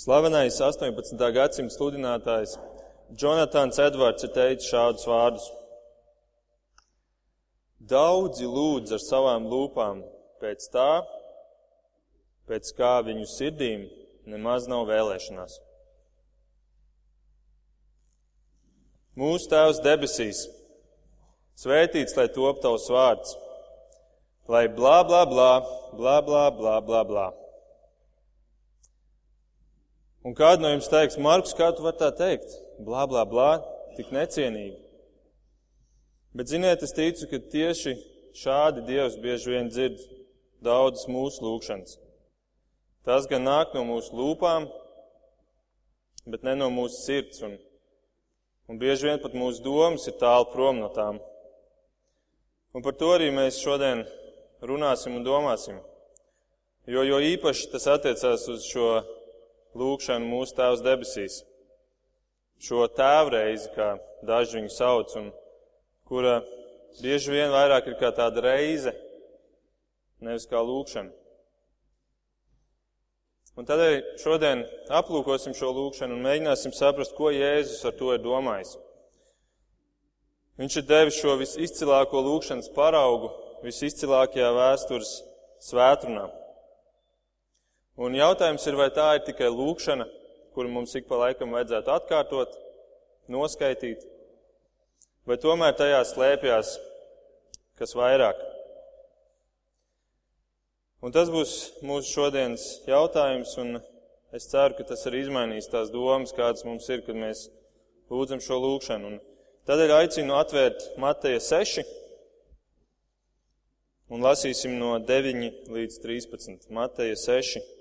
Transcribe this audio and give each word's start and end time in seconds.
Slavenais 0.00 0.56
18. 0.56 1.18
gadsimta 1.36 1.74
sludinātājs 1.74 2.54
Jonatans 3.20 3.76
Edvards 3.84 4.24
ir 4.24 4.30
teicis 4.32 4.70
šādus 4.72 5.02
vārdus. 5.04 5.48
Daudzi 7.90 8.48
lūdz 8.48 8.94
ar 8.96 9.02
savām 9.04 9.48
lūpām 9.50 10.00
pēc 10.40 10.70
tā, 10.72 11.02
pēc 12.48 12.70
kā 12.78 12.94
viņu 13.10 13.26
sirdīm 13.28 13.82
nemaz 14.24 14.70
nav 14.72 14.86
vēlēšanās. 14.88 15.58
Mūsu 19.20 19.50
Tēvs 19.52 19.82
debesīs, 19.84 20.46
svētīts 21.60 22.16
lai 22.16 22.30
top 22.32 22.64
tavs 22.64 22.88
vārds, 22.88 23.36
lai 24.48 24.64
blā, 24.80 25.02
blā, 25.04 25.26
blā, 25.28 25.52
blā, 25.92 26.16
blā, 26.24 26.48
blā, 26.56 26.80
blā, 26.88 27.04
blā. 27.12 27.28
Un 30.20 30.34
kādu 30.36 30.60
no 30.60 30.68
jums 30.68 30.88
teiks, 30.92 31.16
Marks, 31.16 31.54
kā 31.56 31.70
tu 31.72 31.80
vari 31.80 31.96
tā 31.96 32.10
teikt? 32.12 32.52
Blā, 32.84 33.06
blā, 33.08 33.22
blā, 33.24 33.50
tik 33.96 34.10
necienīgi. 34.12 34.76
Bet 36.36 36.50
ziniet, 36.52 36.82
es 36.84 36.92
ticu, 36.92 37.24
ka 37.30 37.38
tieši 37.52 37.94
šādi 38.36 38.84
Dievs 38.84 39.16
bieži 39.22 39.54
vien 39.54 39.70
dzird 39.72 40.02
daudzas 40.60 41.08
mūsu 41.08 41.40
lūgšanas. 41.46 41.96
Tas 43.08 43.24
gan 43.30 43.46
nāk 43.48 43.72
no 43.72 43.86
mūsu 43.88 44.12
lūpām, 44.12 44.66
bet 46.28 46.44
ne 46.44 46.52
no 46.58 46.68
mūsu 46.68 47.00
sirds, 47.00 47.40
un, 47.46 47.54
un 48.68 48.80
bieži 48.82 49.08
vien 49.08 49.22
pat 49.22 49.32
mūsu 49.32 49.64
domas 49.64 50.04
ir 50.04 50.18
tālu 50.20 50.50
prom 50.52 50.82
no 50.82 50.90
tām. 50.92 51.22
Un 52.76 52.84
par 52.84 52.92
to 53.00 53.08
arī 53.14 53.30
mēs 53.32 53.62
šodien 53.64 54.04
runāsim 54.60 55.16
un 55.16 55.24
domāsim. 55.24 55.80
Jo, 56.84 57.06
jo 57.08 57.22
īpaši 57.24 57.72
tas 57.72 57.88
attiecās 57.88 58.44
uz 58.52 58.68
šo 58.68 59.00
lūgšanu 59.78 60.26
mūsu 60.30 60.56
Tēvs 60.58 60.82
debesīs. 60.84 61.40
Šo 62.60 62.84
tēvreizi, 62.92 63.70
kā 63.72 63.94
daži 64.26 64.58
viņu 64.58 64.72
sauc, 64.74 65.14
un 65.16 65.30
kura 66.08 66.40
bieži 67.00 67.32
vien 67.32 67.52
vairāk 67.54 67.88
ir 67.88 67.96
kā 68.00 68.10
tāda 68.12 68.42
reize, 68.44 68.92
nevis 70.20 70.44
kā 70.50 70.60
lūgšana. 70.60 71.14
Un 73.58 73.66
tādēļ 73.68 73.96
šodien 74.20 74.62
aplūkosim 74.94 75.56
šo 75.56 75.72
lūgšanu 75.76 76.14
un 76.16 76.22
mēģināsim 76.24 76.72
saprast, 76.76 77.16
ko 77.16 77.32
Jēzus 77.34 77.82
ar 77.88 77.96
to 77.98 78.12
ir 78.14 78.22
domājis. 78.24 78.76
Viņš 80.60 80.76
ir 80.76 80.86
devis 80.88 81.16
šo 81.16 81.34
visizcilāko 81.40 82.20
lūgšanas 82.24 82.70
paraugu 82.76 83.32
visizcilākajā 83.64 84.50
vēstures 84.56 85.12
svētrunā. 85.64 86.28
Un 88.00 88.14
jautājums 88.16 88.64
ir, 88.64 88.78
vai 88.80 88.88
tā 88.96 89.10
ir 89.18 89.26
tikai 89.26 89.50
lūkšana, 89.52 90.06
kuru 90.56 90.70
mums 90.72 90.94
ik 90.96 91.04
pa 91.08 91.18
laikam 91.20 91.52
vajadzētu 91.52 91.92
atkārtot, 91.92 92.54
noskaitīt, 93.28 94.06
vai 95.28 95.36
tomēr 95.40 95.74
tajā 95.76 95.98
slēpjas 96.08 96.78
kas 97.76 97.92
vairāk. 97.96 98.40
Un 101.04 101.12
tas 101.12 101.30
būs 101.32 101.52
mūsu 101.84 102.10
šodienas 102.12 102.64
jautājums, 102.88 103.52
un 103.60 103.78
es 104.36 104.48
ceru, 104.48 104.76
ka 104.76 104.84
tas 104.90 105.04
arī 105.08 105.22
izmainīs 105.26 105.68
tās 105.72 105.92
domas, 105.92 106.32
kādas 106.36 106.64
mums 106.64 106.88
ir, 106.92 107.00
kad 107.06 107.16
mēs 107.16 107.46
lūdzam 108.12 108.40
šo 108.44 108.58
lūgšanu. 108.64 109.12
Un 109.12 109.20
tādēļ 109.68 109.94
aicinu 109.96 110.36
atvērt 110.36 110.90
Mateja 111.00 111.40
6 111.40 111.84
un 114.10 114.24
lasīsim 114.24 114.76
no 114.80 114.96
9 115.08 115.70
līdz 115.72 116.00
13. 116.04 116.68
Mateja 116.74 117.16
6. 117.16 117.79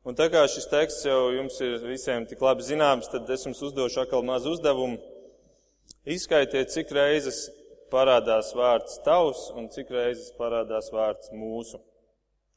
Un 0.00 0.16
tā 0.16 0.30
kā 0.32 0.46
šis 0.48 0.64
teksts 0.70 1.04
jau 1.04 1.28
jums 1.34 1.58
ir 1.60 1.74
visiem 1.84 2.24
tik 2.28 2.40
labi 2.40 2.64
zināms, 2.64 3.10
tad 3.12 3.28
es 3.28 3.44
jums 3.44 3.60
uzdošu 3.68 4.00
atkal 4.00 4.24
mazu 4.24 4.54
uzdevumu. 4.56 4.96
Izskaitiet, 6.08 6.72
cik 6.72 6.94
reizes 6.96 7.50
parādās 7.92 8.54
vārds 8.56 8.96
tavs 9.04 9.50
un 9.52 9.68
cik 9.74 9.92
reizes 9.92 10.32
parādās 10.38 10.88
vārds 10.94 11.28
mūsu. 11.36 11.82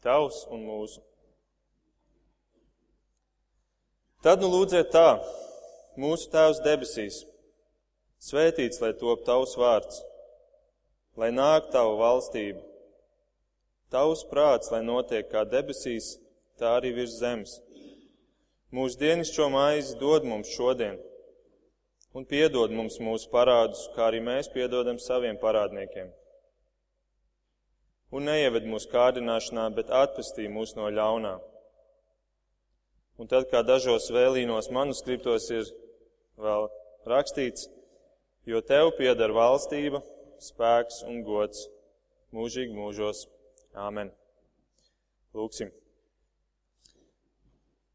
Tavs 0.03 0.45
un 0.55 0.63
mūsu. 0.67 1.03
Tad 4.23 4.39
nu 4.39 4.47
lūdziet 4.47 4.93
tā, 4.95 5.19
mūsu 5.99 6.29
Tēvs 6.31 6.63
debesīs, 6.63 7.21
svētīts, 8.23 8.79
lai 8.79 8.93
top 8.95 9.25
tavs 9.27 9.57
vārds, 9.59 9.99
lai 11.19 11.33
nāk 11.35 11.67
tava 11.75 11.97
valstība, 11.99 12.63
tavs 13.91 14.23
prāts, 14.31 14.71
lai 14.71 14.79
notiek 14.87 15.27
kā 15.27 15.43
debesīs, 15.43 16.13
tā 16.63 16.77
arī 16.79 16.93
virs 16.95 17.19
zemes. 17.19 17.57
Mūsu 18.73 18.97
dienascho 19.01 19.49
maizi 19.53 19.97
dod 19.99 20.25
mums 20.25 20.49
šodien, 20.55 20.97
un 22.15 22.25
piedod 22.29 22.71
mums 22.73 22.99
mūsu 23.03 23.29
parādus, 23.33 23.83
kā 23.93 24.07
arī 24.09 24.21
mēs 24.23 24.49
piedodam 24.53 24.99
saviem 25.01 25.37
parādniekiem. 25.41 26.09
Un 28.13 28.29
neieved 28.29 28.65
mūsu 28.69 28.89
kārdināšanā, 28.93 29.67
bet 29.77 29.91
atpestī 30.03 30.47
mūs 30.49 30.75
no 30.77 30.89
ļaunā. 30.93 31.35
Un 33.21 33.29
tad, 33.29 33.45
kā 33.51 33.61
dažos 33.65 34.09
vēlīnos 34.13 34.71
manuskriptos 34.73 35.49
ir 35.53 35.69
vēl 36.41 36.69
rakstīts, 37.09 37.67
jo 38.49 38.61
tev 38.65 38.93
pieder 38.97 39.33
valstība, 39.37 40.01
spēks 40.41 41.03
un 41.09 41.21
gods 41.27 41.67
mūžīgi 42.33 42.73
mūžos. 42.77 43.27
Āmen. 43.73 44.13
Lūksim! 45.33 45.73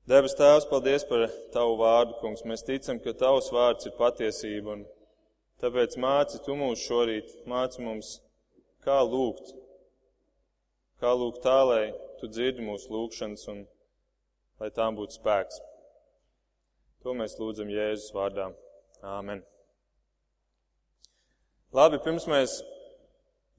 Debes 0.09 0.33
Tēvs, 0.33 0.65
paldies 0.71 1.03
par 1.05 1.27
Tavu 1.53 1.75
vārdu, 1.77 2.15
kungs. 2.23 2.41
Mēs 2.49 2.63
ticam, 2.65 2.97
ka 3.05 3.13
Tavs 3.13 3.51
vārds 3.53 3.85
ir 3.91 3.93
patiesība, 3.99 4.79
tāpēc 5.61 5.99
māci 6.01 6.39
Tu 6.47 6.55
mūs 6.57 6.81
šorīt, 6.81 7.35
māci 7.45 7.83
mums, 7.85 8.15
kā 8.87 9.03
lūgt, 9.05 9.51
kā 11.03 11.11
lūgt 11.13 11.43
tā, 11.45 11.59
lai 11.69 11.83
Tu 12.23 12.31
dzirdi 12.33 12.65
mūsu 12.65 12.89
lūgšanas 12.95 13.43
un 13.53 13.59
lai 14.63 14.71
tām 14.79 14.97
būtu 14.97 15.19
spēks. 15.19 15.59
To 17.05 17.13
mēs 17.19 17.37
lūdzam 17.37 17.69
Jēzus 17.69 18.15
vārdā. 18.17 18.47
Āmen. 19.05 19.43
Labi, 21.77 22.01
pirms 22.07 22.25
mēs 22.33 22.55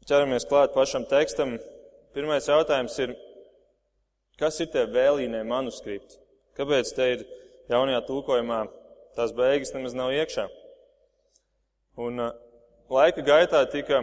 ķeramies 0.10 0.50
klāt 0.50 0.74
pašam 0.74 1.06
tekstam, 1.14 1.60
pirmais 2.18 2.50
jautājums 2.50 2.98
ir, 3.06 3.14
kas 4.42 4.58
ir 4.66 4.72
tie 4.74 4.88
vēlīnie 4.90 5.44
manuskripti? 5.46 6.18
Kāpēc 6.60 6.90
te 6.92 7.06
ir 7.14 7.22
jaunajā 7.72 8.02
tulkojumā 8.04 8.64
tās 9.16 9.32
beigas 9.32 9.72
nemaz 9.72 9.94
nav 9.96 10.12
iekšā? 10.12 10.44
Un 12.04 12.20
uh, 12.20 12.34
laika 12.92 13.24
gaitā 13.24 13.62
tika 13.72 14.02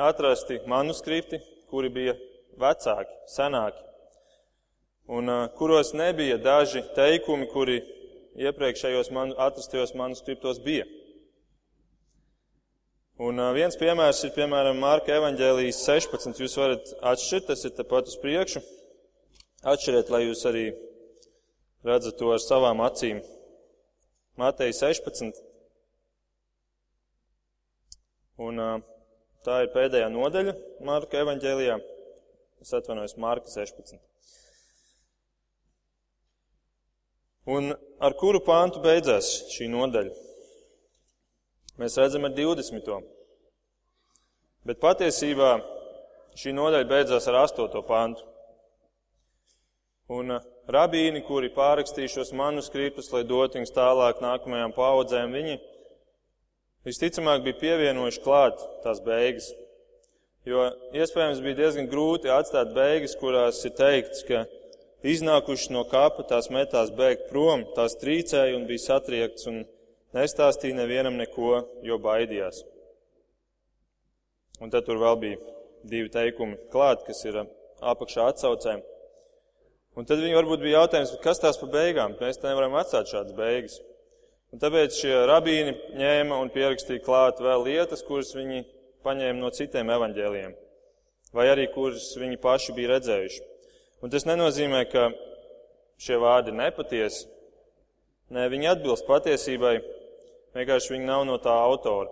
atrasti 0.00 0.62
manuskripti, 0.70 1.42
kuri 1.68 1.92
bija 1.92 2.16
vecāki, 2.60 3.12
senāki, 3.28 3.84
un 5.12 5.28
uh, 5.28 5.44
kuros 5.60 5.92
nebija 5.92 6.40
daži 6.40 6.86
teikumi, 6.96 7.50
kuri 7.52 7.82
iepriekšējos 8.48 9.12
man, 9.12 9.36
atrastajos 9.36 9.92
manuskriptos 10.00 10.64
bija. 10.64 10.88
Un 13.20 13.44
uh, 13.44 13.52
viens 13.52 13.76
piemērs 13.76 14.24
ir, 14.24 14.32
piemēram, 14.40 14.80
Mārka 14.80 15.20
evaņģēlijas 15.20 15.84
16. 15.84 16.46
Jūs 16.48 16.56
varat 16.56 16.94
atšķirt, 17.12 17.50
tas 17.52 17.68
ir 17.68 17.76
tepat 17.76 18.08
uz 18.08 18.16
priekšu. 18.24 18.64
Atšķiriet, 19.68 20.08
lai 20.08 20.28
jūs 20.30 20.48
arī 20.48 20.70
redzat 21.86 22.18
to 22.20 22.32
ar 22.34 22.42
savām 22.42 22.82
acīm. 22.84 23.22
Mateja 24.40 24.72
16. 24.76 25.40
Un 28.40 28.60
tā 29.44 29.62
ir 29.64 29.72
pēdējā 29.74 30.08
nodaļa 30.12 30.54
Marka 30.86 31.20
evaņģēlijā. 31.24 31.76
Es 32.60 32.72
atvainojos 32.76 33.16
Marka 33.20 33.52
16. 33.52 34.00
Un 37.50 37.72
ar 38.00 38.14
kuru 38.20 38.40
pāntu 38.44 38.82
beidzās 38.84 39.30
šī 39.52 39.68
nodaļa? 39.72 40.12
Mēs 41.80 41.96
redzam 41.96 42.28
ar 42.28 42.34
20. 42.36 43.08
Bet 44.68 44.80
patiesībā 44.82 45.54
šī 46.36 46.52
nodaļa 46.52 46.88
beidzās 46.88 47.28
ar 47.30 47.40
8. 47.42 47.80
pāntu. 47.88 48.26
Un 50.12 50.36
rabīni, 50.68 51.22
kuri 51.26 51.50
pārakstīja 51.54 52.12
šos 52.16 52.32
manuskriptus, 52.36 53.10
lai 53.14 53.24
dot 53.24 53.56
viņus 53.56 53.74
tālāk 53.76 54.20
nākamajām 54.22 54.74
paudzēm, 54.76 55.32
viņi 55.34 55.58
visticamāk 56.86 57.44
bija 57.46 57.60
pievienojuši 57.62 58.22
klāt 58.24 58.62
tās 58.84 59.02
beigas. 59.04 59.50
Jo 60.48 60.70
iespējams 60.96 61.42
bija 61.44 61.58
diezgan 61.58 61.90
grūti 61.90 62.30
atstāt 62.32 62.72
beigas, 62.76 63.16
kurās 63.20 63.60
ir 63.68 63.74
teikts, 63.76 64.24
ka 64.24 64.46
iznākuši 65.04 65.72
no 65.74 65.84
kapa 65.88 66.24
tās 66.28 66.48
metās 66.52 66.92
bēgt 66.96 67.28
prom, 67.28 67.66
tās 67.76 67.98
trīcēja 68.00 68.56
un 68.56 68.66
bija 68.68 68.86
satriekts 68.86 69.48
un 69.50 69.62
nestāstīja 70.16 70.78
nevienam 70.80 71.18
neko, 71.20 71.60
jo 71.86 72.00
baidījās. 72.00 72.64
Un 74.60 74.72
tad 74.72 74.84
tur 74.84 75.00
vēl 75.00 75.20
bija 75.20 75.40
divi 75.88 76.10
teikumi 76.12 76.58
klāt, 76.72 77.04
kas 77.06 77.22
ir 77.24 77.42
apakšā 77.80 78.26
atsaucēm. 78.32 78.82
Un 80.00 80.06
tad 80.08 80.22
viņi 80.22 80.32
varbūt 80.32 80.62
bija 80.64 80.78
jautājums, 80.78 81.10
kas 81.20 81.42
tās 81.42 81.58
pa 81.60 81.66
beigām? 81.68 82.14
Mēs 82.16 82.38
nevaram 82.40 82.72
atstāt 82.80 83.10
šādas 83.10 83.34
beigas. 83.36 83.74
Un 84.48 84.62
tāpēc 84.62 84.96
šie 84.96 85.12
rabīni 85.28 85.74
ņēma 86.00 86.38
un 86.40 86.48
pierakstīja 86.54 87.02
klāt 87.04 87.42
vēl 87.44 87.66
lietas, 87.66 88.00
kuras 88.06 88.30
viņi 88.32 88.62
paņēma 89.04 89.36
no 89.42 89.50
citiem 89.52 89.90
evaņģēliem, 89.92 90.54
vai 91.36 91.44
arī 91.52 91.66
kuras 91.74 92.06
viņi 92.16 92.40
paši 92.40 92.72
bija 92.78 92.94
redzējuši. 92.94 93.42
Un 94.00 94.14
tas 94.14 94.24
nenozīmē, 94.24 94.86
ka 94.88 95.10
šie 96.00 96.16
vārdi 96.22 96.54
nepatiesi. 96.56 97.28
Nē, 98.32 98.46
viņi 98.48 98.70
atbilst 98.70 99.04
patiesībai, 99.04 99.74
vienkārši 100.56 100.94
viņi 100.94 101.10
nav 101.10 101.26
no 101.28 101.36
tā 101.44 101.52
autora. 101.66 102.08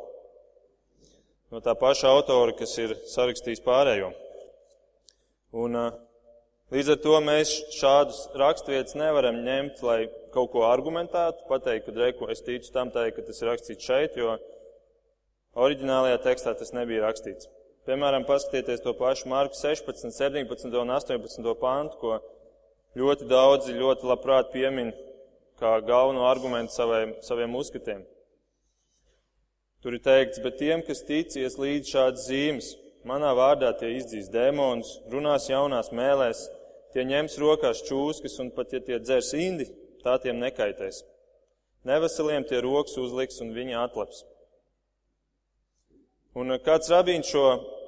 No 1.48 1.64
tā 1.64 1.72
paša 1.72 2.12
autora, 2.12 2.52
kas 2.52 2.76
ir 2.82 2.92
sarakstījis 3.08 3.64
pārējo. 3.64 4.12
Un 5.56 5.80
uh, 5.80 5.96
Līdz 6.68 6.90
ar 6.92 6.98
to 7.00 7.18
mēs 7.24 7.50
šādus 7.72 8.16
raksturvietas 8.36 8.96
nevaram 9.00 9.38
ņemt, 9.40 9.78
lai 9.88 10.02
kaut 10.34 10.50
ko 10.52 10.66
argumentētu, 10.68 11.46
pateikt, 11.48 11.86
ka 11.86 11.94
reku 11.96 12.28
es 12.28 12.44
ticu 12.44 12.68
tam 12.74 12.90
tai, 12.92 13.06
ka 13.16 13.24
tas 13.24 13.40
ir 13.40 13.48
rakstīts 13.48 13.86
šeit, 13.88 14.18
jo 14.20 14.34
oriģinālajā 15.56 16.18
tekstā 16.26 16.52
tas 16.58 16.74
nebija 16.76 17.06
rakstīts. 17.06 17.48
Piemēram, 17.88 18.26
paskatieties 18.28 18.84
to 18.84 18.92
pašu 18.98 19.30
Marku 19.32 19.56
16, 19.56 20.12
17 20.12 20.76
un 20.76 20.92
18 20.92 21.54
pantu, 21.56 21.96
ko 22.02 22.18
ļoti 23.00 23.30
daudzi 23.30 23.78
ļoti 23.78 24.10
labprāt 24.10 24.52
piemin 24.52 24.92
kā 25.56 25.72
galveno 25.88 26.28
argumentu 26.28 26.76
saviem, 26.76 27.16
saviem 27.24 27.56
uzskatiem. 27.56 28.04
Tur 29.80 29.96
ir 29.96 30.04
teikts, 30.04 30.44
bet 30.44 30.60
tiem, 30.60 30.84
kas 30.84 31.00
ticies 31.08 31.56
līdz 31.56 31.96
šādas 31.96 32.28
zīmes, 32.28 32.70
manā 33.08 33.32
vārdā 33.32 33.72
tie 33.80 33.94
izdzīs 33.96 34.28
dēmonus, 34.36 34.98
runās 35.08 35.48
jaunās 35.48 35.88
mēlēs, 35.96 36.44
Tie 36.94 37.04
ņems 37.04 37.36
rokās 37.42 37.84
čūskas, 37.84 38.38
un 38.42 38.50
pat 38.56 38.72
ja 38.72 38.80
tie 38.84 38.98
dzers 39.02 39.34
indi, 39.36 39.68
tā 40.04 40.16
tiem 40.22 40.40
nekaitēs. 40.40 41.02
Neveseliem 41.88 42.44
tie 42.48 42.60
rokas 42.64 42.96
uzliks, 43.00 43.40
un 43.44 43.52
viņi 43.56 43.76
atlaps. 43.78 44.24
Un 46.38 46.54
eh, 46.54 46.62
kāds 46.64 46.90
rabīns 46.92 47.30
šo 47.32 47.44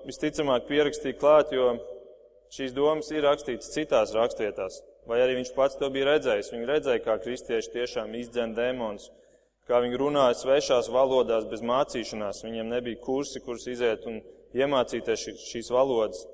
visticamāk 0.08 0.68
pierakstīja 0.68 1.18
klāt, 1.20 1.54
jo 1.54 1.74
šīs 2.54 2.74
domas 2.76 3.10
ir 3.12 3.26
rakstītas 3.26 3.72
citās 3.74 4.14
rakstvietās. 4.16 4.80
Vai 5.08 5.20
arī 5.24 5.38
viņš 5.40 5.54
pats 5.56 5.78
to 5.80 5.88
bija 5.92 6.12
redzējis. 6.12 6.52
Viņi 6.54 6.68
redzēja, 6.68 7.02
kā 7.04 7.16
kristieši 7.22 7.72
tiešām 7.74 8.12
izdzen 8.18 8.54
demonus, 8.54 9.08
kā 9.68 9.80
viņi 9.82 9.98
runāja 10.00 10.36
svešās 10.38 10.90
valodās 10.92 11.46
bez 11.50 11.64
mācīšanās. 11.66 12.44
Viņiem 12.46 12.68
nebija 12.70 13.00
kursi, 13.02 13.42
kurus 13.44 13.66
iziet 13.70 14.06
un 14.10 14.20
iemācīties 14.56 15.26
šīs 15.50 15.72
valodas. 15.74 16.26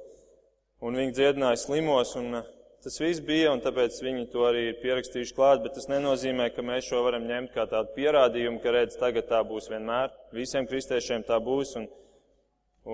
Un 0.84 0.98
viņi 0.98 1.14
dziedināja 1.16 1.60
slimos, 1.62 2.12
un 2.20 2.42
eh, 2.42 2.52
Tas 2.86 3.00
viss 3.02 3.18
bija, 3.18 3.48
un 3.50 3.58
tāpēc 3.58 3.96
viņi 3.98 4.28
to 4.30 4.44
arī 4.46 4.60
ir 4.68 4.76
pierakstījuši 4.78 5.34
klāt, 5.34 5.58
bet 5.64 5.72
tas 5.74 5.88
nenozīmē, 5.90 6.44
ka 6.54 6.62
mēs 6.62 6.86
šo 6.86 7.00
varam 7.02 7.24
ņemt 7.26 7.50
kā 7.50 7.64
tādu 7.66 7.90
pierādījumu, 7.96 8.60
ka 8.62 8.74
redz, 8.76 8.94
tagad 9.00 9.26
tā 9.26 9.40
būs 9.48 9.66
vienmēr. 9.72 10.12
Visiem 10.30 10.68
kristiešiem 10.70 11.24
tā 11.26 11.40
būs, 11.42 11.72
un, 11.80 11.88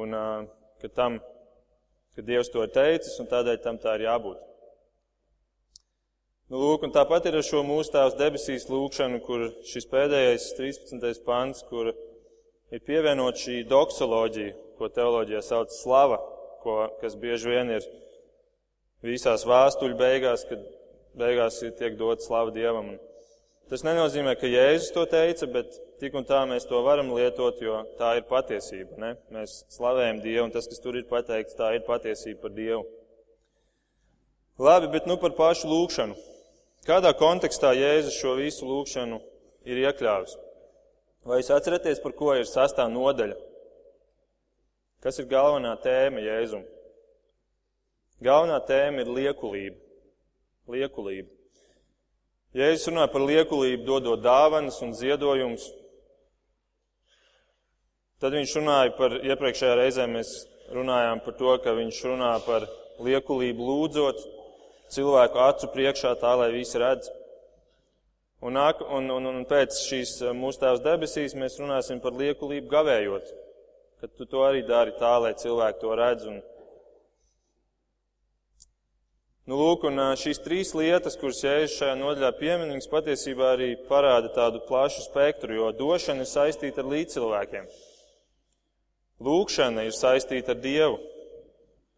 un 0.01 0.17
ka 0.81 0.89
tam, 0.97 1.19
ka 2.17 2.25
Dievs 2.25 2.49
to 2.55 2.65
ir 2.65 2.73
teicis, 2.73 3.19
un 3.21 3.29
tādēļ 3.29 3.61
tam 3.67 3.77
tā 3.83 3.99
ir 3.99 4.07
jābūt. 4.07 4.41
Nu, 6.49 6.63
lūk, 6.63 6.89
un 6.89 6.97
tāpat 6.97 7.29
ir 7.29 7.37
ar 7.43 7.45
šo 7.51 7.61
mūsu 7.61 7.93
tēvs 7.93 8.17
debesīs 8.17 8.71
lūkšanu, 8.73 9.21
kur 9.29 9.51
šis 9.75 9.93
pēdējais 9.93 10.55
13. 10.57 11.21
pants, 11.29 11.67
kur 11.69 11.93
ir 11.93 12.81
pievienot 12.89 13.45
šī 13.45 13.61
doksoloģija, 13.69 14.57
ko 14.81 14.89
teoloģijā 14.89 15.45
sauc 15.45 15.77
slava, 15.77 16.17
ko, 16.65 16.87
kas 17.05 17.21
bieži 17.21 17.53
vien 17.53 17.77
ir 17.77 17.93
visās 19.05 19.47
vēstuļu 19.49 19.97
beigās, 19.99 20.45
kad 20.49 20.63
beigās 21.19 21.61
tiek 21.79 21.97
dot 21.99 22.25
slavu 22.25 22.55
Dievam. 22.55 22.95
Tas 23.71 23.85
nenozīmē, 23.87 24.35
ka 24.37 24.51
Jēzus 24.51 24.93
to 24.93 25.05
teica, 25.09 25.47
bet 25.49 25.79
tik 26.03 26.17
un 26.19 26.27
tā 26.29 26.43
mēs 26.51 26.67
to 26.69 26.81
varam 26.85 27.13
lietot, 27.15 27.61
jo 27.63 27.79
tā 27.99 28.17
ir 28.19 28.27
patiesība. 28.29 28.99
Ne? 29.01 29.13
Mēs 29.33 29.63
slavējam 29.73 30.21
Dievu, 30.25 30.49
un 30.49 30.53
tas, 30.55 30.67
kas 30.69 30.83
tur 30.83 30.99
ir 30.99 31.07
pateikts, 31.09 31.57
tā 31.57 31.73
ir 31.77 31.87
patiesība 31.87 32.43
par 32.45 32.55
Dievu. 32.57 32.83
Labi, 34.63 34.91
bet 34.93 35.09
nu 35.09 35.17
par 35.17 35.33
pašu 35.39 35.71
lūkšanu. 35.71 36.19
Kādā 36.87 37.15
kontekstā 37.15 37.71
Jēzus 37.79 38.19
šo 38.19 38.35
visu 38.41 38.67
lūkšanu 38.67 39.21
ir 39.71 39.81
iekļāvis? 39.87 40.35
Vai 41.25 41.39
jūs 41.39 41.53
atceraties, 41.55 42.03
par 42.03 42.15
ko 42.19 42.35
ir 42.35 42.49
sastā 42.51 42.89
nodaļa? 42.91 43.39
Kas 45.03 45.19
ir 45.23 45.31
galvenā 45.31 45.77
tēma 45.83 46.23
Jēzum? 46.23 46.67
Galvenā 48.23 48.59
tēma 48.69 49.03
ir 49.03 49.11
liekulība. 49.11 49.79
liekulība. 50.73 51.29
Jēzus 52.55 52.91
runā 52.91 53.07
par 53.11 53.25
liekulību, 53.25 53.85
dodot 53.85 54.21
dāvanas 54.23 54.79
un 54.85 54.93
ziedojumus. 54.95 55.65
Tad 58.21 58.37
viņš 58.37 58.53
runāja 58.61 58.93
par, 58.95 59.17
iepriekšējā 59.25 59.75
reizē 59.81 60.07
mēs 60.07 60.31
runājām 60.71 61.25
par 61.25 61.35
to, 61.41 61.57
ka 61.65 61.75
viņš 61.75 61.99
runā 62.13 62.31
par 62.47 62.69
liekulību 63.03 63.67
lūdzot 63.67 64.23
cilvēku 64.93 65.43
acu 65.43 65.73
priekšā 65.73 66.15
tā, 66.21 66.37
lai 66.39 66.53
visi 66.55 66.79
redz. 66.79 67.11
Un, 68.43 68.59
un, 68.59 69.11
un, 69.17 69.27
un 69.31 69.45
pēc 69.47 69.81
šīs 69.89 70.17
eh, 70.23 70.33
mūsu 70.35 70.63
tēvs 70.63 70.83
debesīs 70.83 71.37
mēs 71.39 71.61
runāsim 71.63 72.01
par 72.03 72.15
liekulību 72.19 72.71
gavējot, 72.71 73.29
ka 74.03 74.11
tu 74.11 74.27
to 74.27 74.43
arī 74.43 74.65
dari 74.67 74.95
tā, 74.99 75.13
lai 75.23 75.31
cilvēki 75.39 75.83
to 75.83 75.99
redz 75.99 76.27
un, 76.27 76.41
Nu, 79.43 79.57
lūk, 79.59 79.89
un 79.89 79.99
šīs 80.15 80.39
trīs 80.39 80.69
lietas, 80.79 81.17
kuras 81.19 81.41
jēzus 81.43 81.81
šajā 81.81 81.95
nodaļā 81.99 82.29
pieminīgs, 82.39 82.87
patiesībā 82.87 83.49
arī 83.57 83.73
parāda 83.89 84.29
tādu 84.31 84.61
plašu 84.69 85.03
spektru, 85.03 85.57
jo 85.57 85.71
došana 85.75 86.23
ir 86.23 86.29
saistīta 86.31 86.85
ar 86.85 86.91
līdzcilvēkiem. 86.93 87.65
Lūkšana 89.27 89.83
ir 89.89 89.97
saistīta 89.99 90.55
ar 90.55 90.61
Dievu, 90.63 91.01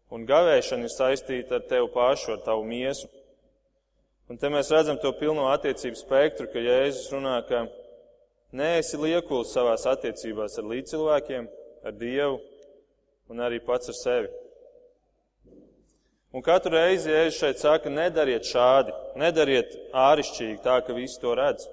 un 0.09 0.25
gavēšana 0.25 0.89
ir 0.89 0.93
saistīta 0.93 1.59
ar 1.59 1.67
tevi 1.69 1.91
pašu, 1.93 2.31
ar 2.33 2.41
tavu 2.47 2.65
miesu. 2.65 3.11
Un 4.25 4.41
te 4.41 4.49
mēs 4.49 4.71
redzam 4.73 4.97
to 4.97 5.11
pilno 5.19 5.45
attiecību 5.51 6.01
spektru, 6.01 6.47
ka 6.49 6.63
Jēzus 6.65 7.11
runā, 7.13 7.35
ka 7.45 7.67
neesi 8.57 8.97
liekuls 8.97 9.53
savās 9.53 9.85
attiecībās 9.93 10.57
ar 10.57 10.65
līdzcilvēkiem, 10.73 11.45
ar 11.85 11.93
Dievu 12.01 12.41
un 13.29 13.45
arī 13.45 13.61
pats 13.61 13.93
ar 13.93 13.99
sevi. 14.01 14.33
Un 16.35 16.43
katru 16.43 16.73
reizi 16.75 17.13
Jēzus 17.13 17.37
šeit 17.39 17.61
saka, 17.63 17.87
nedariet 17.87 18.43
šādi, 18.43 18.91
nedariet 19.15 19.71
ārišķīgi 19.95 20.57
tā, 20.65 20.81
ka 20.83 20.91
visi 20.97 21.15
to 21.21 21.31
redz, 21.37 21.69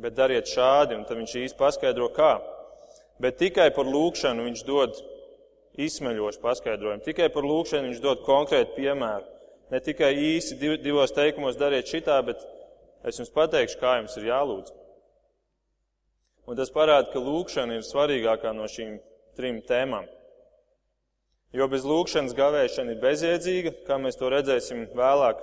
bet 0.00 0.14
dariet 0.16 0.48
šādi, 0.48 0.96
un 0.96 1.02
tad 1.04 1.18
viņš 1.18 1.34
īsti 1.42 1.58
paskaidro, 1.58 2.06
kā. 2.16 2.38
Bet 3.20 3.36
tikai 3.42 3.66
par 3.76 3.84
lūkšanu 3.84 4.46
viņš 4.46 4.62
dod 4.64 4.96
izsmeļošu 5.76 6.40
paskaidrojumu, 6.40 7.04
tikai 7.04 7.28
par 7.34 7.44
lūkšanu 7.44 7.90
viņš 7.90 8.00
dod 8.00 8.22
konkrētu 8.24 8.78
piemēru. 8.78 9.28
Ne 9.70 9.82
tikai 9.84 10.14
īsi 10.16 10.56
divos 10.80 11.12
teikumos 11.12 11.60
dariet 11.60 11.92
šitā, 11.92 12.16
bet 12.24 12.40
es 13.04 13.20
jums 13.20 13.34
pateikšu, 13.34 13.76
kā 13.82 13.98
jums 13.98 14.16
ir 14.16 14.30
jālūdz. 14.30 14.72
Un 16.48 16.56
tas 16.56 16.72
parāda, 16.72 17.12
ka 17.12 17.20
lūkšana 17.20 17.76
ir 17.76 17.84
svarīgākā 17.84 18.56
no 18.56 18.64
šīm 18.72 18.96
trim 19.36 19.60
tēmām. 19.68 20.08
Jo 21.56 21.66
bez 21.66 21.82
lūkšanas 21.82 22.36
gavēšana 22.38 22.94
ir 22.94 23.00
bezjēdzīga, 23.02 23.72
kā 23.86 23.96
mēs 23.98 24.18
to 24.18 24.28
redzēsim 24.30 24.84
vēlāk. 24.94 25.40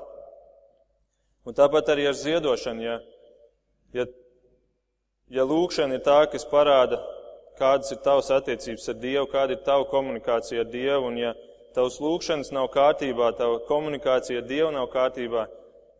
Un 1.48 1.56
tāpat 1.56 1.92
arī 1.92 2.06
ar 2.08 2.16
ziedošanu, 2.16 2.84
ja, 2.84 2.96
ja, 3.96 4.06
ja 5.32 5.44
lūkšana 5.48 5.98
ir 5.98 6.06
tā, 6.06 6.22
kas 6.32 6.48
parāda, 6.48 7.02
kādas 7.60 7.92
ir 7.92 8.00
tavas 8.06 8.32
attiecības 8.32 8.88
ar 8.92 8.98
Dievu, 9.04 9.28
kāda 9.32 9.58
ir 9.58 9.64
tava 9.68 9.88
komunikācija 9.92 10.64
ar 10.64 10.72
Dievu, 10.72 11.10
un 11.12 11.20
ja 11.20 11.34
tavs 11.76 12.00
lūkšanas 12.04 12.54
nav 12.56 12.70
kārtībā, 12.76 13.34
tava 13.40 13.60
komunikācija 13.68 14.42
ar 14.42 14.48
Dievu 14.48 14.72
nav 14.76 14.88
kārtībā, 14.94 15.48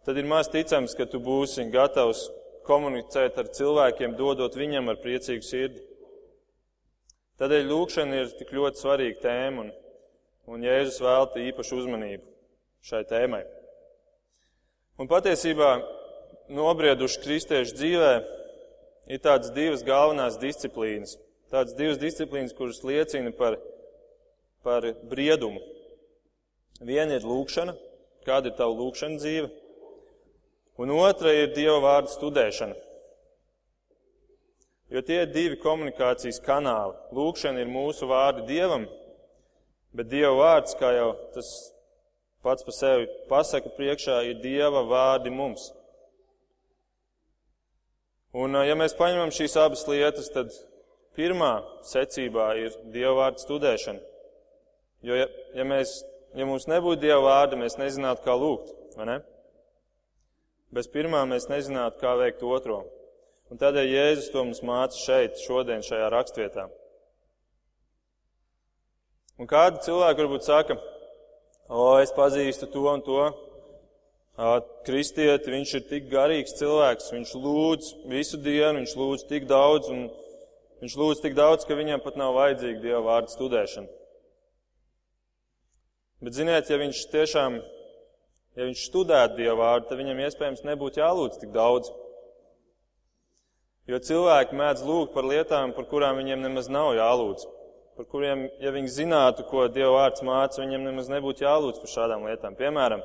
tad 0.08 0.20
ir 0.20 0.28
maz 0.30 0.48
ticams, 0.52 0.96
ka 0.96 1.08
tu 1.10 1.20
būsi 1.24 1.68
gatavs 1.74 2.30
komunicēt 2.68 3.40
ar 3.40 3.52
cilvēkiem, 3.56 4.16
dodot 4.20 4.56
viņam 4.56 4.92
ar 4.92 5.00
priecīgu 5.04 5.44
sirdi. 5.44 5.84
Tādēļ 7.38 7.68
lūkšana 7.70 8.24
ir 8.24 8.32
tik 8.40 8.56
ļoti 8.56 8.82
svarīga 8.82 9.22
tēma. 9.28 9.68
Un 9.68 9.76
un 10.48 10.64
Jēzus 10.64 11.02
velta 11.04 11.44
īpašu 11.44 11.82
uzmanību 11.82 12.24
šai 12.88 13.04
tēmai. 13.10 13.44
Un 14.98 15.10
patiesībā 15.12 15.76
nobrieduši 16.50 17.22
kristiešu 17.22 17.76
dzīvē 17.78 18.12
ir 19.12 19.24
tādas 19.24 19.52
divas 19.56 19.84
galvenās 19.86 20.40
disciplīnas. 20.42 21.18
Tādas 21.52 21.76
divas 21.78 22.00
disciplīnas, 22.02 22.56
kuras 22.56 22.82
liecina 22.84 23.32
par, 23.36 23.60
par 24.66 24.88
briedumu. 25.08 25.62
Viena 26.84 27.18
ir 27.18 27.28
lūkšana, 27.28 27.76
kāda 28.28 28.52
ir 28.52 28.58
tava 28.58 28.76
lūkšana 28.76 29.20
dzīve, 29.22 29.48
un 30.78 30.92
otra 30.94 31.32
ir 31.34 31.54
Dieva 31.56 31.80
vārdu 31.84 32.12
studēšana. 32.14 32.76
Jo 34.94 35.02
tie 35.04 35.24
ir 35.24 35.32
divi 35.34 35.58
komunikācijas 35.60 36.40
kanāli. 36.44 36.96
Lūkšana 37.16 37.64
ir 37.64 37.72
mūsu 37.72 38.08
vārdi 38.08 38.46
Dievam, 38.48 38.86
Bet 39.98 40.12
Dieva 40.12 40.36
vārds, 40.38 40.76
kā 40.78 40.92
jau 40.94 41.10
tas 41.34 41.50
pats 42.46 42.66
par 42.66 42.76
sevi 42.76 43.08
pasaka 43.30 43.72
priekšā 43.74 44.20
ir 44.30 44.42
Dieva 44.44 44.84
vārdi 44.86 45.34
mums. 45.34 45.72
Un, 48.38 48.54
ja 48.68 48.76
mēs 48.78 48.94
paņemam 48.98 49.32
šīs 49.34 49.56
abas 49.58 49.88
lietas, 49.90 50.30
tad 50.34 50.54
pirmā 51.18 51.56
secībā 51.90 52.52
ir 52.62 52.76
Dieva 52.94 53.16
vārdu 53.24 53.42
studēšana. 53.42 54.04
Jo, 55.08 55.18
ja, 55.18 55.26
ja, 55.58 55.66
mēs, 55.66 56.02
ja 56.38 56.46
mums 56.46 56.68
nebūtu 56.70 57.02
Dieva 57.02 57.24
vārda, 57.26 57.58
mēs 57.58 57.80
nezinātu, 57.82 58.22
kā 58.26 58.36
lūgt, 58.38 58.74
ne? 59.02 59.22
Bez 60.74 60.90
pirmā 60.94 61.24
mēs 61.30 61.48
nezinātu, 61.50 61.98
kā 62.04 62.14
veikt 62.20 62.44
otro. 62.46 62.84
Un 63.50 63.58
tādēļ 63.62 63.88
Jēzus 63.88 64.34
to 64.34 64.44
mums 64.44 64.62
māca 64.66 65.00
šeit, 65.00 65.40
šodien, 65.40 65.82
šajā 65.86 66.10
rakstvietā. 66.12 66.68
Un 69.38 69.46
kādi 69.50 69.84
cilvēki 69.86 70.24
varbūt 70.24 70.48
saka, 70.48 70.80
o, 71.70 72.00
es 72.02 72.10
pazīstu 72.16 72.66
to 72.74 72.86
un 72.90 73.04
to, 73.06 73.26
kristieti, 74.86 75.50
viņš 75.50 75.74
ir 75.78 75.84
tik 75.90 76.08
garīgs 76.12 76.56
cilvēks, 76.60 77.12
viņš 77.14 77.34
lūdz 77.42 77.92
visu 78.10 78.38
dienu, 78.38 78.84
viņš 78.84 78.96
lūdz 78.98 79.26
tik 79.30 79.48
daudz, 79.50 79.90
un 79.90 80.08
viņš 80.82 80.98
lūdz 81.02 81.22
tik 81.22 81.38
daudz, 81.38 81.66
ka 81.66 81.78
viņam 81.78 82.02
pat 82.02 82.18
nav 82.18 82.36
vajadzīga 82.38 82.84
Dieva 82.84 83.02
vārda 83.06 83.34
studēšana. 83.34 83.90
Bet 86.22 86.38
ziniet, 86.38 86.70
ja 86.70 86.78
viņš 86.82 87.02
tiešām, 87.14 87.60
ja 88.58 88.70
viņš 88.70 88.86
studētu 88.90 89.38
Dieva 89.38 89.58
vārdu, 89.58 89.90
tad 89.90 90.02
viņam 90.02 90.22
iespējams 90.26 90.66
nebūtu 90.66 91.02
jālūdz 91.02 91.42
tik 91.42 91.54
daudz. 91.54 91.90
Jo 93.90 94.02
cilvēki 94.02 94.58
mēdz 94.58 94.82
lūgt 94.86 95.14
par 95.14 95.26
lietām, 95.26 95.74
par 95.74 95.86
kurām 95.90 96.18
viņiem 96.18 96.42
nemaz 96.46 96.70
nav 96.70 96.94
jālūdz. 96.98 97.46
Par 97.98 98.06
kuriem, 98.06 98.46
ja 98.62 98.70
viņi 98.74 98.94
zinātu, 98.94 99.44
ko 99.50 99.66
Dieva 99.74 99.96
vārds 99.96 100.22
māca, 100.26 100.62
viņiem 100.62 100.84
nemaz 100.86 101.08
nebūtu 101.10 101.44
jālūdz 101.48 101.82
par 101.82 101.90
šādām 101.90 102.28
lietām. 102.30 102.54
Piemēram, 102.60 103.02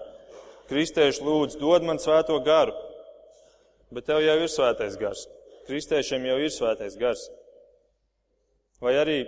Kristieši 0.72 1.24
lūdz, 1.26 1.58
dod 1.60 1.84
man 1.84 1.98
svēto 2.00 2.38
garu, 2.44 2.72
bet 3.92 4.06
tev 4.08 4.22
jau 4.24 4.36
ir 4.40 4.48
svētais 4.48 4.94
gars. 5.00 5.26
Kristiešiem 5.66 6.24
jau 6.30 6.38
ir 6.40 6.52
svētais 6.54 6.96
gars. 6.98 7.26
Vai 8.82 8.94
arī 8.98 9.18